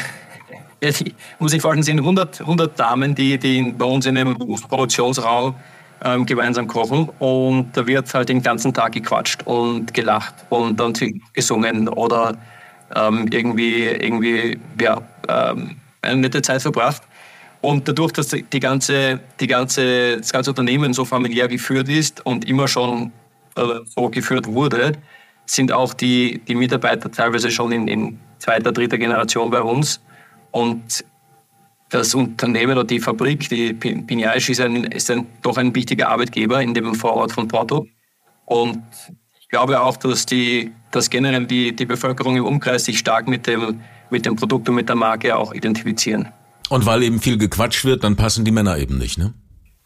[0.82, 4.38] ja, die, muss ich vorstellen, sind 100, 100 Damen, die, die bei uns in einem
[4.38, 5.56] Produktionsraum
[6.04, 7.10] ähm, gemeinsam kochen.
[7.20, 10.94] Und da wird halt den ganzen Tag gequatscht und gelacht und dann
[11.34, 12.38] gesungen oder
[12.96, 17.02] ähm, irgendwie, irgendwie ja, ähm, eine nette Zeit verbracht.
[17.62, 22.48] Und dadurch, dass die ganze, die ganze, das ganze Unternehmen so familiär geführt ist und
[22.48, 23.12] immer schon
[23.56, 24.92] äh, so geführt wurde,
[25.48, 30.00] sind auch die, die Mitarbeiter teilweise schon in, in zweiter, dritter Generation bei uns.
[30.56, 31.04] Und
[31.90, 36.62] das Unternehmen oder die Fabrik, die Pinhais, ist, ein, ist ein, doch ein wichtiger Arbeitgeber
[36.62, 37.88] in dem Vorort von Porto.
[38.46, 38.82] Und
[39.42, 43.48] ich glaube auch, dass, die, dass generell die, die Bevölkerung im Umkreis sich stark mit
[43.48, 46.30] dem, mit dem Produkt und mit der Marke auch identifizieren.
[46.70, 49.34] Und weil eben viel gequatscht wird, dann passen die Männer eben nicht, ne?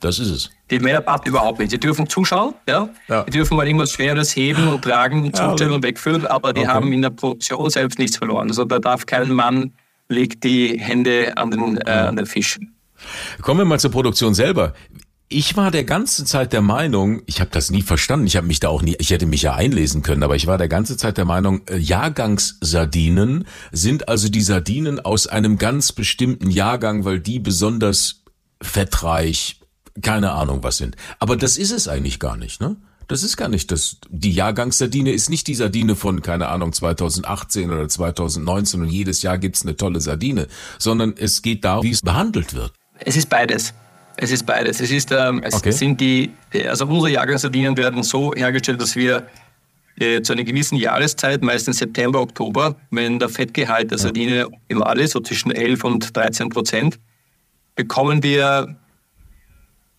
[0.01, 0.51] Das ist es.
[0.69, 1.71] Die Männer baden überhaupt nicht.
[1.71, 2.89] Sie dürfen zuschauen, ja.
[3.07, 3.23] Ja.
[3.23, 6.69] Die dürfen mal irgendwas Schweres heben und tragen und zustellen und wegfüllen, aber die Okay.
[6.69, 8.49] haben in der Produktion selbst nichts verloren.
[8.49, 9.73] Also da darf kein Mann
[10.09, 12.59] legt die Hände an den, äh, an den Fisch.
[13.41, 14.73] Kommen wir mal zur Produktion selber.
[15.31, 18.59] Ich war der ganze Zeit der Meinung, ich habe das nie verstanden, ich habe mich
[18.59, 21.17] da auch nie, ich hätte mich ja einlesen können, aber ich war der ganze Zeit
[21.17, 27.37] der Meinung, äh, Jahrgangssardinen sind also die Sardinen aus einem ganz bestimmten Jahrgang, weil die
[27.37, 28.23] besonders
[28.59, 29.59] fettreich,
[30.01, 30.95] keine Ahnung was sind.
[31.19, 32.77] Aber das ist es eigentlich gar nicht, ne?
[33.09, 33.97] Das ist gar nicht das.
[34.09, 39.39] Die Jahrgangssardine ist nicht die Sardine von, keine Ahnung, 2018 oder 2019 und jedes Jahr
[39.39, 40.47] gibt's eine tolle Sardine,
[40.77, 42.71] sondern es geht darum, wie es behandelt wird.
[42.99, 43.73] Es ist beides.
[44.15, 44.79] Es ist beides.
[44.79, 45.71] Es ist, ähm, es Okay.
[45.71, 46.31] sind die,
[46.67, 49.27] also unsere Jahrgangssardinen werden so hergestellt, dass wir
[49.99, 55.13] äh, zu einer gewissen Jahreszeit, meistens September, Oktober, wenn der Fettgehalt der Sardine optimal ist,
[55.13, 56.99] so zwischen 11 und 13 Prozent,
[57.75, 58.75] bekommen wir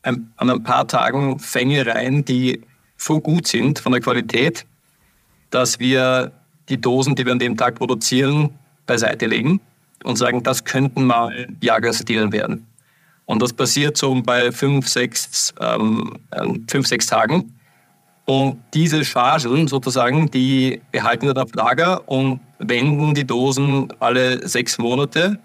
[0.03, 2.63] ein, an ein paar Tagen Fänge rein, die
[3.01, 4.67] so gut sind von der Qualität,
[5.51, 6.33] dass wir
[6.69, 8.51] die Dosen, die wir an dem Tag produzieren,
[8.87, 9.61] beiseite legen
[10.05, 12.67] und sagen, das könnten mal Jagersardinen werden.
[13.25, 17.55] Und das passiert so bei fünf, sechs, ähm, ähm, fünf, sechs Tagen.
[18.25, 24.47] Und diese Chargen sozusagen, die behalten wir dann auf Lager und wenden die Dosen alle
[24.47, 25.39] sechs Monate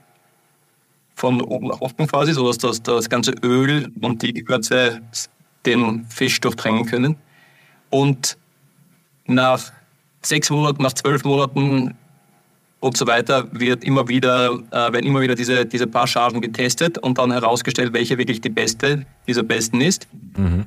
[1.16, 5.02] von oben nach unten quasi, sodass das, das ganze Öl und die Gewürze
[5.66, 7.16] den Fisch durchdrängen können.
[7.90, 8.38] Und
[9.26, 9.72] nach
[10.22, 11.96] sechs Monaten, nach zwölf Monaten
[12.80, 16.98] und so weiter wird immer wieder, äh, werden immer wieder diese, diese paar Chargen getestet
[16.98, 20.08] und dann herausgestellt, welche wirklich die beste dieser besten ist.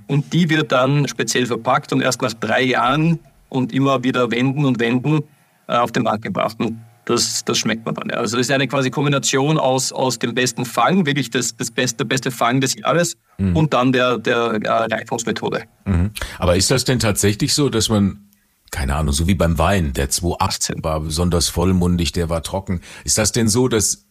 [0.09, 4.65] Und die wird dann speziell verpackt und erst nach drei Jahren und immer wieder wenden
[4.65, 5.23] und wenden
[5.69, 6.57] äh, auf den Markt gebracht.
[6.59, 8.11] Und das, das schmeckt man dann.
[8.11, 8.17] Ja.
[8.17, 11.99] Also das ist eine quasi Kombination aus, aus dem besten Fang, wirklich das, das beste,
[11.99, 15.63] der beste Fang des Jahres und dann der, der äh, Reifungsmethode.
[15.85, 16.11] Mhm.
[16.39, 18.29] Aber ist das denn tatsächlich so, dass man,
[18.71, 22.81] keine Ahnung, so wie beim Wein, der 2018 war besonders vollmundig, der war trocken.
[23.05, 24.07] Ist das denn so, dass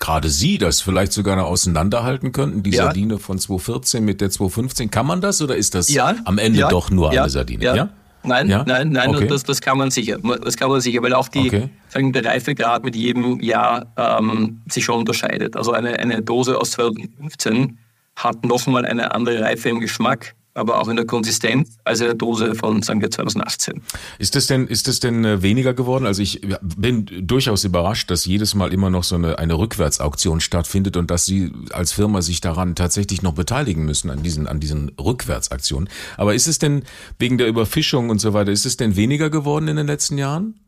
[0.00, 2.84] gerade Sie das vielleicht sogar noch auseinanderhalten könnten, die Ja.
[2.84, 4.90] Sardine von 2014 mit der 2015?
[4.90, 7.64] Kann man das oder ist das Ja, am Ende ja, doch nur eine Sardine?
[7.64, 7.90] Ja.
[8.22, 8.64] Nein, Ja?
[8.66, 9.26] nein, nein, Okay.
[9.28, 10.18] das, das kann man sicher.
[10.18, 11.68] Das kann man sicher, weil auch die, Okay.
[11.88, 15.56] sagen, der Reifegrad mit jedem Jahr ähm, sich schon unterscheidet.
[15.56, 17.78] Also eine, eine Dose aus 2015
[18.16, 22.54] hat nochmal eine andere Reife im Geschmack, aber auch in der Konsistenz als eine Dose
[22.54, 23.82] von, sagen wir, 2018.
[24.18, 26.06] Ist das denn, ist das denn äh, weniger geworden?
[26.06, 30.96] Also ich bin durchaus überrascht, dass jedes Mal immer noch so eine, eine Rückwärtsauktion stattfindet
[30.96, 34.90] und dass Sie als Firma sich daran tatsächlich noch beteiligen müssen an diesen, an diesen
[34.98, 35.88] Rückwärtsaktionen.
[36.16, 36.82] Aber ist es denn
[37.18, 40.58] wegen der Überfischung und so weiter, ist es denn weniger geworden in den letzten Jahren?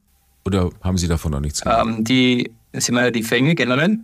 [0.45, 1.87] Oder haben Sie davon noch nichts gehört?
[1.87, 3.99] Ähm, die, sind wir die Fänge generell,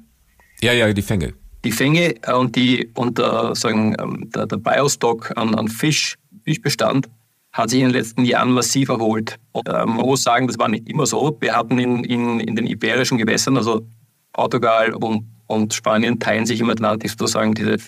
[0.60, 1.34] Ja, ja, die Fänge.
[1.64, 6.16] Die Fänge äh, und, die, und der, sagen, ähm, der, der Biostock an, an Fisch,
[6.44, 7.08] Fischbestand
[7.52, 9.36] hat sich in den letzten Jahren massiv erholt.
[9.52, 11.36] Und, äh, man muss sagen, das war nicht immer so.
[11.40, 13.86] Wir hatten in, in, in den iberischen Gewässern, also
[14.32, 17.78] Portugal und, und Spanien, teilen sich im Atlantik sozusagen diese,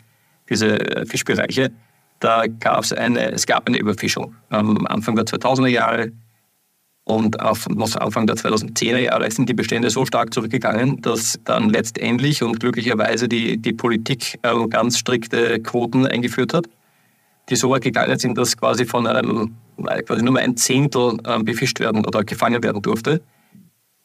[0.48, 1.70] diese äh, Fischbereiche.
[2.18, 4.34] Da gab's eine, es gab eine Überfischung.
[4.50, 6.12] Am Anfang der 2000er Jahre
[7.10, 11.68] und auf, noch Anfang der 2010er Jahre sind die Bestände so stark zurückgegangen, dass dann
[11.68, 16.66] letztendlich und glücklicherweise die, die Politik äh, ganz strikte Quoten eingeführt hat,
[17.48, 19.56] die so weit gegangen sind, dass quasi von einem
[19.88, 23.20] äh, quasi nur mal ein Zehntel äh, befischt werden oder gefangen werden durfte.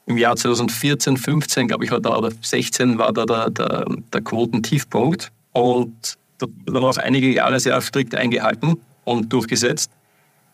[0.07, 4.21] Im Jahr 2014, 15, glaube ich, war da, oder 16 war da der, der, der
[4.21, 5.31] Quotentiefpunkt.
[5.53, 9.91] Und das wurde dann auch einige Jahre sehr strikt eingehalten und durchgesetzt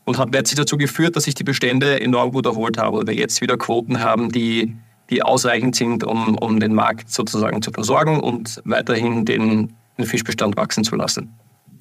[0.05, 3.41] und hat letztlich dazu geführt, dass sich die Bestände enorm gut erholt haben wir jetzt
[3.41, 4.75] wieder Quoten haben, die,
[5.09, 10.57] die ausreichend sind, um, um den Markt sozusagen zu versorgen und weiterhin den, den Fischbestand
[10.57, 11.33] wachsen zu lassen.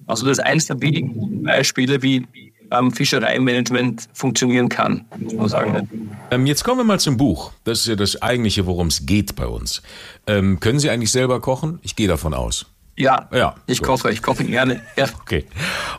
[0.06, 2.26] Also das ist eines der wenigen Beispiele, wie
[2.72, 5.88] ähm, Fischereimanagement funktionieren kann, muss man sagen.
[6.30, 7.52] Ähm, jetzt kommen wir mal zum Buch.
[7.64, 9.82] Das ist ja das eigentliche, worum es geht bei uns.
[10.26, 11.78] Ähm, können Sie eigentlich selber kochen?
[11.82, 12.66] Ich gehe davon aus.
[13.00, 13.88] Ja, Ja, ich gut.
[13.88, 14.82] koche, ich koche gerne.
[14.96, 15.06] Ja.
[15.22, 15.46] Okay.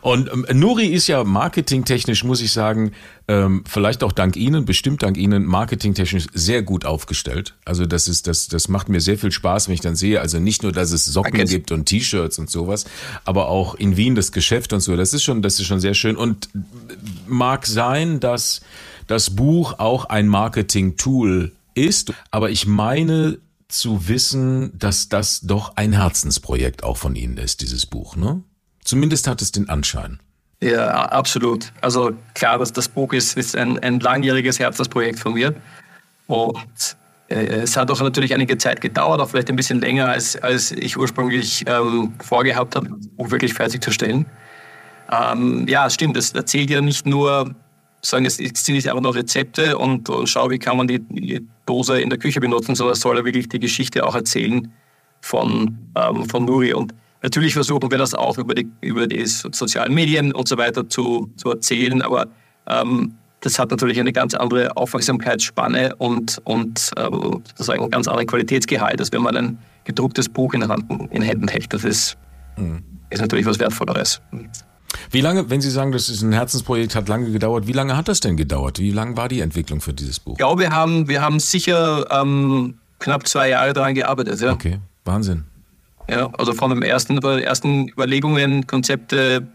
[0.00, 2.92] Und ähm, Nuri ist ja marketingtechnisch, muss ich sagen,
[3.28, 7.54] ähm, vielleicht auch dank Ihnen, bestimmt dank Ihnen, marketingtechnisch sehr gut aufgestellt.
[7.64, 10.38] Also das ist, das, das macht mir sehr viel Spaß, wenn ich dann sehe, also
[10.38, 11.48] nicht nur, dass es Socken Danke.
[11.48, 12.84] gibt und T-Shirts und sowas,
[13.24, 14.96] aber auch in Wien das Geschäft und so.
[14.96, 16.16] Das ist schon, das ist schon sehr schön.
[16.16, 16.48] Und
[17.26, 18.60] mag sein, dass
[19.06, 23.38] das Buch auch ein Marketing-Tool ist, aber ich meine
[23.72, 28.42] zu wissen, dass das doch ein Herzensprojekt auch von Ihnen ist, dieses Buch, ne?
[28.84, 30.20] Zumindest hat es den Anschein.
[30.60, 31.72] Ja, absolut.
[31.80, 35.54] Also klar, dass das Buch ist, ist ein, ein langjähriges Herzensprojekt von mir.
[36.26, 36.96] Und
[37.28, 40.96] es hat auch natürlich einige Zeit gedauert, auch vielleicht ein bisschen länger, als, als ich
[40.96, 44.26] ursprünglich ähm, vorgehabt habe, um wirklich fertigzustellen.
[45.10, 47.54] Ähm, ja, es stimmt, das erzählt ja nicht nur,
[48.04, 51.46] sagen, es sind nicht einfach nur Rezepte und, und schau, wie kann man die, die,
[51.64, 54.72] Dose in der Küche benutzen, sondern es soll ja wirklich die Geschichte auch erzählen
[55.20, 56.74] von, ähm, von Nuri.
[56.74, 56.92] Und
[57.22, 61.30] natürlich versuchen wir das auch über die, über die sozialen Medien und so weiter zu,
[61.36, 62.26] zu erzählen, aber
[62.66, 68.26] ähm, das hat natürlich eine ganz andere Aufmerksamkeitsspanne und, und äh, sozusagen einen ganz anderen
[68.26, 71.72] Qualitätsgehalt, als wenn man ein gedrucktes Buch in, Hand, in Händen hält.
[71.72, 72.16] Das ist,
[72.56, 72.82] mhm.
[73.10, 74.20] ist natürlich was Wertvolleres.
[75.10, 78.08] Wie lange, wenn Sie sagen, das ist ein Herzensprojekt, hat lange gedauert, wie lange hat
[78.08, 78.78] das denn gedauert?
[78.78, 80.32] Wie lange war die Entwicklung für dieses Buch?
[80.32, 84.40] Ich glaube, wir haben, wir haben sicher ähm, knapp zwei Jahre daran gearbeitet.
[84.40, 84.52] Ja.
[84.52, 85.44] Okay, Wahnsinn.
[86.08, 89.46] Ja, also von den ersten, ersten Überlegungen, Konzepte,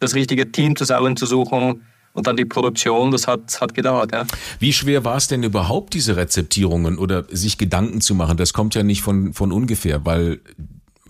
[0.00, 1.82] das richtige Team zusammenzusuchen,
[2.16, 4.12] und dann die Produktion, das hat, hat gedauert.
[4.12, 4.26] Ja.
[4.58, 8.38] Wie schwer war es denn überhaupt, diese Rezeptierungen oder sich Gedanken zu machen?
[8.38, 10.40] Das kommt ja nicht von, von ungefähr, weil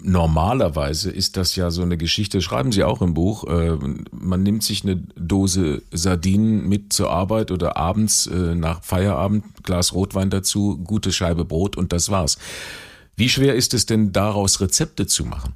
[0.02, 3.76] normalerweise ist das ja so eine Geschichte, schreiben Sie auch im Buch, äh,
[4.12, 9.92] man nimmt sich eine Dose Sardinen mit zur Arbeit oder abends äh, nach Feierabend, Glas
[9.92, 12.38] Rotwein dazu, gute Scheibe Brot und das war's.
[13.16, 15.54] Wie schwer ist es denn daraus Rezepte zu machen?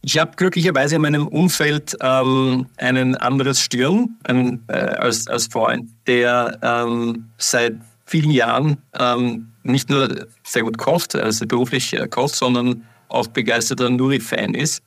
[0.00, 5.88] Ich habe glücklicherweise in meinem Umfeld ähm, einen anderes Stirn einen, äh, als, als Freund,
[6.06, 12.34] der ähm, seit vielen Jahren ähm, nicht nur sehr gut kocht, also beruflich äh, kocht,
[12.34, 14.82] sondern auch begeisterter Nuri-Fan ist.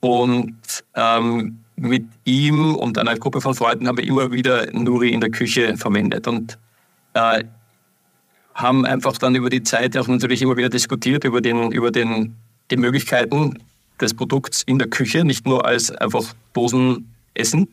[0.00, 0.56] Und
[0.94, 5.30] ähm, mit ihm und einer Gruppe von Freunden haben wir immer wieder Nuri in der
[5.30, 6.58] Küche verwendet und
[7.14, 7.44] äh,
[8.54, 12.36] haben einfach dann über die Zeit auch natürlich immer wieder diskutiert über, den, über den,
[12.70, 13.54] die Möglichkeiten,
[14.00, 17.68] des Produkts in der Küche, nicht nur als einfach Dosenessen.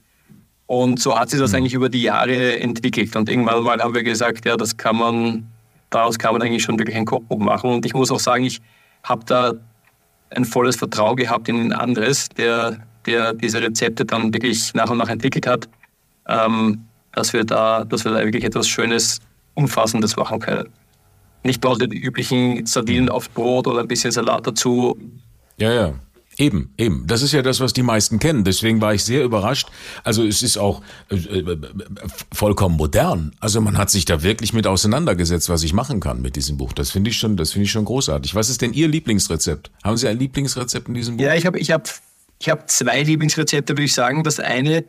[0.65, 1.57] Und so hat sich das mhm.
[1.57, 3.15] eigentlich über die Jahre entwickelt.
[3.15, 5.47] Und irgendwann mal haben wir gesagt, ja, das kann man,
[5.89, 7.71] daraus kann man eigentlich schon wirklich ein Kochbuch machen.
[7.71, 8.61] Und ich muss auch sagen, ich
[9.03, 9.53] habe da
[10.29, 15.09] ein volles Vertrauen gehabt in anderes, der, der diese Rezepte dann wirklich nach und nach
[15.09, 15.69] entwickelt hat,
[16.27, 19.19] ähm, dass, wir da, dass wir da wirklich etwas Schönes,
[19.53, 20.69] Umfassendes machen können.
[21.43, 24.97] Nicht nur die üblichen Sardinen auf Brot oder ein bisschen Salat dazu.
[25.57, 25.93] Ja, ja.
[26.39, 27.05] Eben, eben.
[27.07, 28.43] Das ist ja das, was die meisten kennen.
[28.43, 29.69] Deswegen war ich sehr überrascht.
[30.03, 31.57] Also es ist auch äh, äh,
[32.31, 33.31] vollkommen modern.
[33.39, 36.73] Also man hat sich da wirklich mit auseinandergesetzt, was ich machen kann mit diesem Buch.
[36.73, 38.35] Das finde ich schon, das finde ich schon großartig.
[38.35, 39.71] Was ist denn Ihr Lieblingsrezept?
[39.83, 41.23] Haben Sie ein Lieblingsrezept in diesem Buch?
[41.23, 41.85] Ja, ich habe, ich habe,
[42.39, 44.23] ich habe zwei Lieblingsrezepte, würde ich sagen.
[44.23, 44.85] Das eine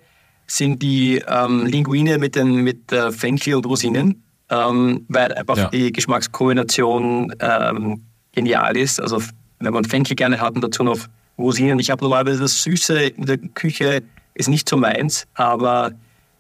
[0.46, 5.68] sind die ähm, Linguine mit den mit äh, Fenchel und Rosinen, ähm, weil einfach ja.
[5.70, 9.00] die Geschmackskombination ähm, genial ist.
[9.00, 9.22] Also
[9.60, 10.98] wenn man Fenchel gerne hat und dazu noch
[11.38, 11.78] Rosinen.
[11.78, 14.02] Ich habe normalerweise das Süße in der Küche
[14.34, 15.92] ist nicht so meins, aber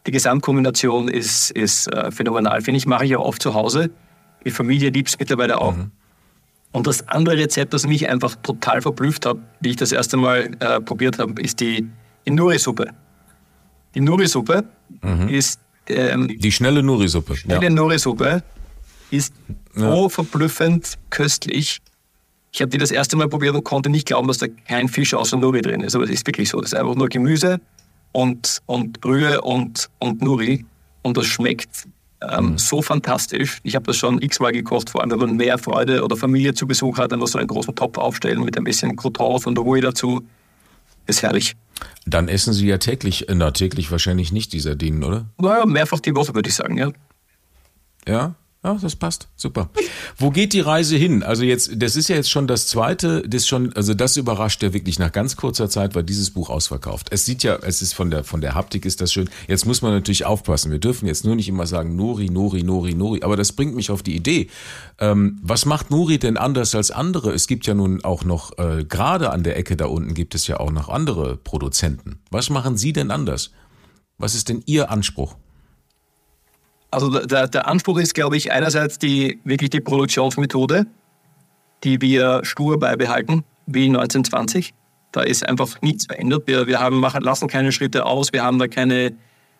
[0.06, 2.60] die Gesamtkombination ist, ist äh, phänomenal.
[2.62, 3.90] Finde ich, mache ich ja oft zu Hause.
[4.44, 5.76] Die Familie liebt es mittlerweile auch.
[5.76, 5.90] Mhm.
[6.72, 10.50] Und das andere Rezept, das mich einfach total verblüfft hat, wie ich das erste Mal
[10.60, 11.88] äh, probiert habe, ist die,
[12.26, 12.88] die Nuri-Suppe.
[13.94, 14.64] Die Nuri-Suppe
[15.02, 15.28] mhm.
[15.28, 15.60] ist...
[15.88, 17.36] Ähm, die schnelle Nuri-Suppe.
[17.36, 17.70] Schnelle ja.
[17.70, 18.42] Nuri-Suppe
[19.10, 19.34] ist
[19.74, 20.08] so ja.
[20.08, 21.80] verblüffend köstlich.
[22.58, 25.14] Ich habe die das erste Mal probiert und konnte nicht glauben, dass da kein Fisch
[25.14, 25.94] außer Nuri drin ist.
[25.94, 26.60] Aber es ist wirklich so.
[26.60, 27.60] Das ist einfach nur Gemüse
[28.10, 30.66] und, und Brühe und, und Nuri.
[31.02, 31.86] Und das schmeckt
[32.20, 32.58] ähm, mhm.
[32.58, 33.60] so fantastisch.
[33.62, 36.66] Ich habe das schon x-mal gekocht, vor allem wenn man mehr Freude oder Familie zu
[36.66, 39.80] Besuch hat, dann muss man einen großen Topf aufstellen mit ein bisschen Croutons und Nuri
[39.80, 40.26] dazu.
[41.06, 41.54] Ist herrlich.
[42.06, 45.26] Dann essen Sie ja täglich, na täglich wahrscheinlich nicht die Sardinen, oder?
[45.38, 46.90] Naja, mehrfach die Woche würde ich sagen, ja.
[48.08, 48.34] Ja?
[48.64, 49.28] Ja, das passt.
[49.36, 49.70] Super.
[50.16, 51.22] Wo geht die Reise hin?
[51.22, 54.72] Also jetzt, das ist ja jetzt schon das zweite, das schon, also das überrascht ja
[54.72, 57.06] wirklich nach ganz kurzer Zeit, war dieses Buch ausverkauft.
[57.12, 59.30] Es sieht ja, es ist von der, von der Haptik ist das schön.
[59.46, 60.72] Jetzt muss man natürlich aufpassen.
[60.72, 63.22] Wir dürfen jetzt nur nicht immer sagen Nuri, Nuri, Nuri, Nuri.
[63.22, 64.48] Aber das bringt mich auf die Idee.
[64.98, 67.30] Ähm, was macht Nuri denn anders als andere?
[67.32, 70.48] Es gibt ja nun auch noch, äh, gerade an der Ecke da unten gibt es
[70.48, 72.18] ja auch noch andere Produzenten.
[72.32, 73.52] Was machen Sie denn anders?
[74.16, 75.36] Was ist denn Ihr Anspruch?
[76.90, 80.86] Also der, der Anspruch ist, glaube ich, einerseits die, wirklich die Produktionsmethode,
[81.84, 84.72] die wir stur beibehalten, wie 1920.
[85.12, 86.44] Da ist einfach nichts verändert.
[86.46, 89.12] Wir, wir haben, machen, lassen keine Schritte aus, wir haben da keine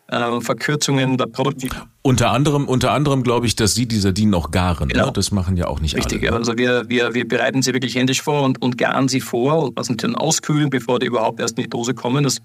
[0.08, 1.82] äh, Verkürzungen der Produktivität.
[2.02, 4.88] Unter anderem, unter anderem glaube ich, dass Sie die Sardinen auch garen.
[4.88, 4.94] Ne?
[4.94, 5.06] Genau.
[5.06, 5.12] Ne?
[5.12, 6.22] Das machen ja auch nicht Richtig, alle.
[6.22, 6.36] Richtig, ne?
[6.38, 9.76] also wir, wir, wir bereiten sie wirklich händisch vor und, und garen sie vor und
[9.76, 12.24] lassen sie dann auskühlen, bevor die überhaupt erst in die Dose kommen.
[12.24, 12.38] Das,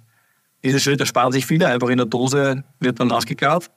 [0.64, 1.68] diese Schritte sparen sich viele.
[1.68, 3.70] Einfach in der Dose wird dann nachgegart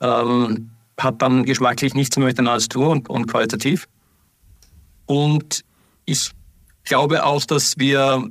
[0.00, 3.88] ähm, hat dann geschmacklich nichts mehr mit der Natur und, und qualitativ.
[5.06, 5.64] Und
[6.04, 6.30] ich
[6.84, 8.28] glaube auch, dass wir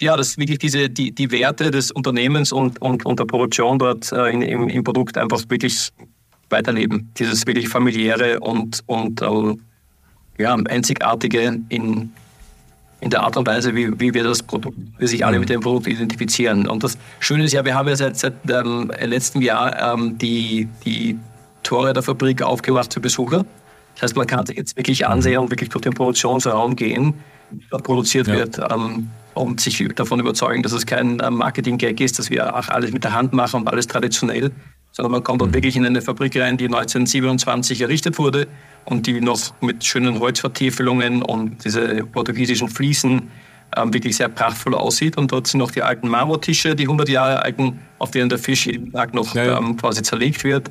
[0.00, 4.10] ja, dass wirklich diese, die, die Werte des Unternehmens und, und, und der Produktion dort
[4.12, 5.90] äh, in, im, im Produkt einfach wirklich
[6.48, 7.10] weiterleben.
[7.18, 9.56] Dieses wirklich familiäre und, und äh,
[10.38, 12.12] ja, einzigartige in,
[13.00, 15.60] in der Art und Weise, wie, wie wir das Produkt, wie sich alle mit dem
[15.60, 16.68] Produkt identifizieren.
[16.68, 20.68] Und das Schöne ist ja, wir haben ja seit, seit ähm, letztem Jahr ähm, die,
[20.84, 21.18] die
[21.62, 23.44] Tore der Fabrik aufgemacht für Besucher.
[23.94, 27.14] Das heißt, man kann sich jetzt wirklich ansehen und wirklich durch den Produktionsraum gehen,
[27.72, 28.34] der produziert ja.
[28.34, 28.58] wird.
[28.58, 32.92] Ähm, und sich davon überzeugen, dass es kein äh, Marketing-Gag ist, dass wir auch alles
[32.92, 34.50] mit der Hand machen und alles traditionell,
[34.92, 35.54] sondern man kommt dort mhm.
[35.54, 38.48] wirklich in eine Fabrik rein, die 1927 errichtet wurde
[38.84, 43.30] und die noch mit schönen Holzvertiefelungen und diese portugiesischen Fliesen
[43.76, 45.16] ähm, wirklich sehr prachtvoll aussieht.
[45.16, 48.66] Und dort sind noch die alten Marmortische, die 100 Jahre alten, auf denen der Fisch
[48.66, 49.58] jeden Tag noch ja, ja.
[49.58, 50.70] Ähm, quasi zerlegt wird.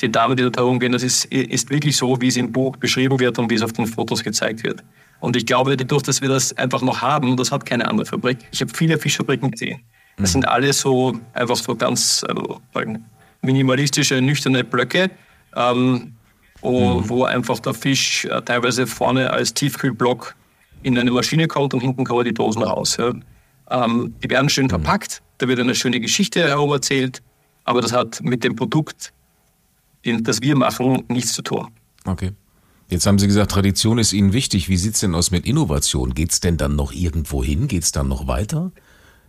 [0.00, 3.18] Die Dame, die dort herumgehen, das ist, ist wirklich so, wie es im Buch beschrieben
[3.20, 4.82] wird und wie es auf den Fotos gezeigt wird.
[5.20, 8.38] Und ich glaube, dadurch, dass wir das einfach noch haben, das hat keine andere Fabrik.
[8.50, 9.80] Ich habe viele Fischfabriken gesehen.
[10.16, 10.32] Das mhm.
[10.32, 12.60] sind alle so einfach so ganz also,
[13.42, 15.10] minimalistische, nüchterne Blöcke,
[15.54, 16.12] ähm,
[16.60, 17.08] wo, mhm.
[17.08, 20.34] wo, einfach der Fisch äh, teilweise vorne als Tiefkühlblock
[20.82, 22.96] in eine Maschine kommt und hinten kommen die Dosen raus.
[22.96, 23.12] Ja.
[23.70, 24.70] Ähm, die werden schön mhm.
[24.70, 27.22] verpackt, da wird eine schöne Geschichte herum erzählt,
[27.64, 29.12] aber das hat mit dem Produkt,
[30.04, 31.68] das wir machen, nichts zu tun.
[32.04, 32.32] Okay.
[32.88, 34.68] Jetzt haben Sie gesagt, Tradition ist Ihnen wichtig.
[34.68, 36.12] Wie sieht's denn aus mit Innovation?
[36.12, 37.68] Geht's denn dann noch irgendwo hin?
[37.68, 38.72] Geht's dann noch weiter?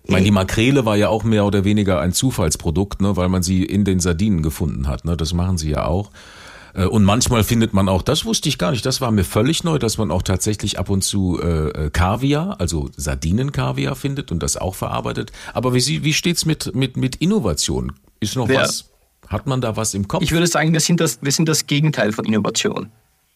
[0.03, 3.43] Ich meine, die Makrele war ja auch mehr oder weniger ein Zufallsprodukt, ne, weil man
[3.43, 5.05] sie in den Sardinen gefunden hat.
[5.05, 5.15] Ne?
[5.15, 6.09] Das machen sie ja auch.
[6.73, 9.63] Äh, und manchmal findet man auch, das wusste ich gar nicht, das war mir völlig
[9.63, 14.41] neu, dass man auch tatsächlich ab und zu äh, äh Kaviar, also Sardinenkaviar findet und
[14.43, 15.31] das auch verarbeitet.
[15.53, 17.93] Aber wie, wie steht's mit, mit, mit Innovation?
[18.19, 18.89] Ist noch Wer, was?
[19.27, 20.23] Hat man da was im Kopf?
[20.23, 22.89] Ich würde sagen, wir sind das, wir sind das Gegenteil von Innovation.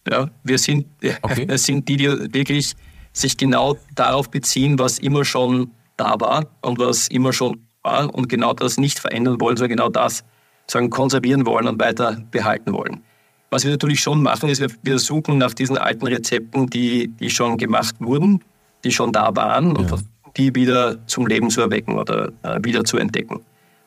[0.09, 0.85] Ja, wir sind,
[1.21, 1.47] okay.
[1.47, 2.75] wir sind die, die wirklich
[3.13, 8.27] sich genau darauf beziehen, was immer schon da war und was immer schon war und
[8.27, 10.25] genau das nicht verändern wollen, sondern genau das
[10.67, 13.03] sagen, konservieren wollen und weiter behalten wollen.
[13.49, 17.57] Was wir natürlich schon machen, ist, wir, suchen nach diesen alten Rezepten, die, die schon
[17.57, 18.43] gemacht wurden,
[18.83, 19.93] die schon da waren ja.
[19.93, 20.05] und
[20.37, 23.39] die wieder zum Leben zu erwecken oder äh, wieder zu entdecken.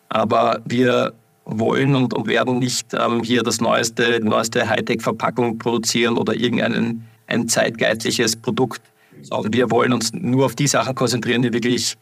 [0.09, 1.13] Aber wir
[1.45, 7.49] wollen und, und werden nicht ähm, hier das neueste, neueste Hightech-Verpackung produzieren oder irgendein ein
[7.49, 8.81] zeitgeistliches Produkt,
[9.23, 11.97] sondern wir wollen uns nur auf die Sachen konzentrieren, die wirklich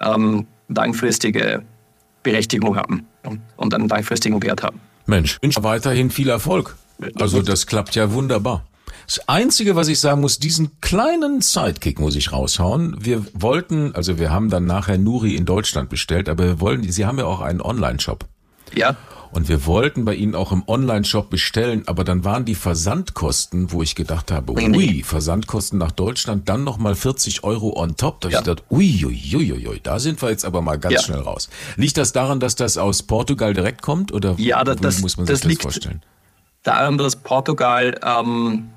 [0.00, 1.62] ähm, langfristige
[2.22, 4.80] Berechtigung haben und, und einen langfristigen Wert haben.
[5.06, 6.76] Mensch, ich wünsche weiterhin viel Erfolg.
[7.18, 8.66] Also das klappt ja wunderbar.
[9.06, 12.96] Das Einzige, was ich sagen muss, diesen kleinen Sidekick muss ich raushauen.
[13.00, 17.04] Wir wollten, also wir haben dann nachher Nuri in Deutschland bestellt, aber wir wollen, Sie
[17.04, 18.24] haben ja auch einen Online-Shop.
[18.72, 18.96] Ja.
[19.32, 23.82] Und wir wollten bei Ihnen auch im Online-Shop bestellen, aber dann waren die Versandkosten, wo
[23.82, 28.20] ich gedacht habe, ui, Versandkosten nach Deutschland, dann nochmal 40 Euro on top.
[28.20, 28.38] Da ja.
[28.38, 31.02] ich gedacht, ui, ui, ui, ui, da sind wir jetzt aber mal ganz ja.
[31.02, 31.48] schnell raus.
[31.76, 35.26] Liegt das daran, dass das aus Portugal direkt kommt oder ja, das, das muss man
[35.26, 36.02] sich das, das vorstellen?
[36.62, 38.70] Daran, dass Portugal ähm,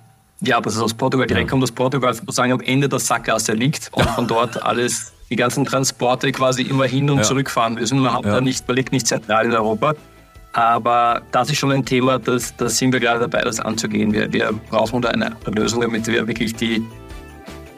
[0.46, 1.50] ja, dass es aus Portugal direkt ja.
[1.50, 5.66] kommt, dass Portugal sozusagen am Ende der Sackgasse liegt und von dort alles, die ganzen
[5.66, 7.24] Transporte quasi immer hin und ja.
[7.24, 8.00] zurückfahren müssen.
[8.00, 8.34] Man hat ja.
[8.34, 9.96] da nicht, man liegt nicht zentral in Europa.
[10.52, 14.14] Aber das ist schon ein Thema, das, das sind wir gerade dabei, das anzugehen.
[14.14, 16.86] Wir, wir brauchen da eine Lösung, damit wir wirklich die,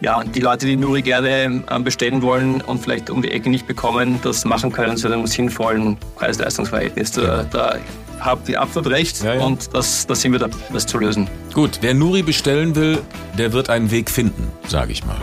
[0.02, 3.66] ja, die Leute, die Nuri gerne ähm, bestellen wollen und vielleicht um die Ecke nicht
[3.66, 7.12] bekommen, das machen können zu einem sinnvollen Preis-Leistungs-Verhältnis.
[7.12, 7.78] Da, da
[8.20, 9.44] habt ihr absolut recht ja, ja.
[9.44, 11.30] und das, das sind wir da, das zu lösen.
[11.54, 13.00] Gut, wer Nuri bestellen will,
[13.38, 15.18] der wird einen Weg finden, sage ich mal.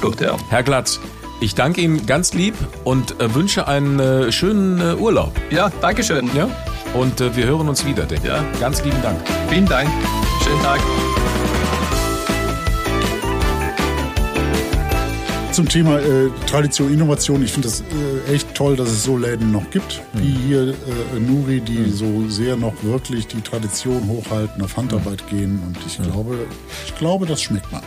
[0.00, 0.36] Gut, ja.
[0.48, 0.98] Herr Glatz,
[1.40, 2.54] ich danke Ihnen ganz lieb
[2.84, 5.32] und äh, wünsche einen äh, schönen äh, Urlaub.
[5.50, 6.28] Ja, danke schön.
[6.34, 6.48] Ja?
[6.94, 8.32] Und äh, wir hören uns wieder, denke ich.
[8.32, 8.44] Ja.
[8.60, 9.18] Ganz lieben Dank.
[9.48, 9.88] Vielen Dank.
[10.42, 10.80] Schönen Tag.
[15.52, 17.42] Zum Thema äh, Tradition, Innovation.
[17.42, 17.84] Ich finde das äh,
[18.30, 20.22] echt toll, dass es so Läden noch gibt, mhm.
[20.22, 21.92] wie hier äh, Nuri, die mhm.
[21.92, 25.36] so sehr noch wirklich die Tradition hochhalten, auf Handarbeit mhm.
[25.36, 25.62] gehen.
[25.66, 26.38] Und ich glaube,
[26.86, 27.82] ich glaube, das schmeckt mal.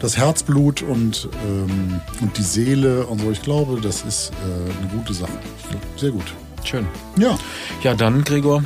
[0.00, 4.88] Das Herzblut und, ähm, und die Seele und so, ich glaube, das ist äh, eine
[4.88, 5.32] gute Sache.
[5.68, 6.34] Glaub, sehr gut.
[6.64, 6.86] Schön.
[7.18, 7.38] Ja.
[7.82, 8.64] Ja, dann, Gregor,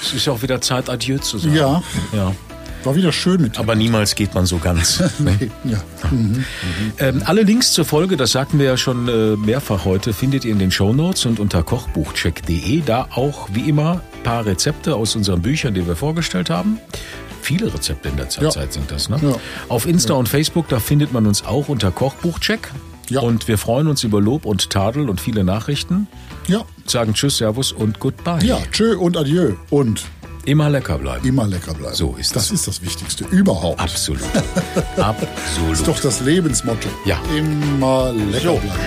[0.00, 1.54] es ist ja auch wieder Zeit, Adieu zu sagen.
[1.54, 1.82] Ja.
[2.12, 2.32] Ja.
[2.84, 3.60] War wieder schön mit dir.
[3.60, 5.02] Aber niemals geht man so ganz.
[5.18, 5.82] nee, ja.
[6.10, 6.44] Mhm.
[6.98, 10.52] Ähm, alle Links zur Folge, das sagten wir ja schon äh, mehrfach heute, findet ihr
[10.52, 12.82] in den Shownotes und unter kochbuchcheck.de.
[12.84, 16.78] Da auch wie immer ein paar Rezepte aus unseren Büchern, die wir vorgestellt haben.
[17.42, 18.70] Viele Rezepte in der Zeit ja.
[18.70, 19.08] sind das.
[19.08, 19.18] Ne?
[19.22, 19.34] Ja.
[19.68, 22.70] Auf Insta und Facebook, da findet man uns auch unter Kochbuchcheck.
[23.08, 23.20] Ja.
[23.20, 26.06] Und wir freuen uns über Lob und Tadel und viele Nachrichten.
[26.46, 26.64] Ja.
[26.86, 28.44] Sagen Tschüss, Servus und Goodbye.
[28.44, 29.54] Ja, Tschö und Adieu.
[29.68, 30.04] Und
[30.44, 31.26] immer lecker bleiben.
[31.26, 31.94] Immer lecker bleiben.
[31.94, 32.48] So ist das.
[32.48, 33.80] Das ist das Wichtigste überhaupt.
[33.80, 34.22] Absolut.
[34.96, 35.70] Absolut.
[35.70, 36.88] Das ist doch das Lebensmotto.
[37.04, 37.20] Ja.
[37.36, 38.56] Immer lecker so.
[38.56, 38.80] bleiben.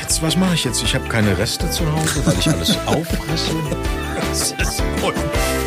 [0.00, 0.82] Jetzt, was mache ich jetzt?
[0.82, 3.50] Ich habe keine Reste zu Hause, weil ich alles auffresse.
[4.30, 5.59] Das ist unmöglich.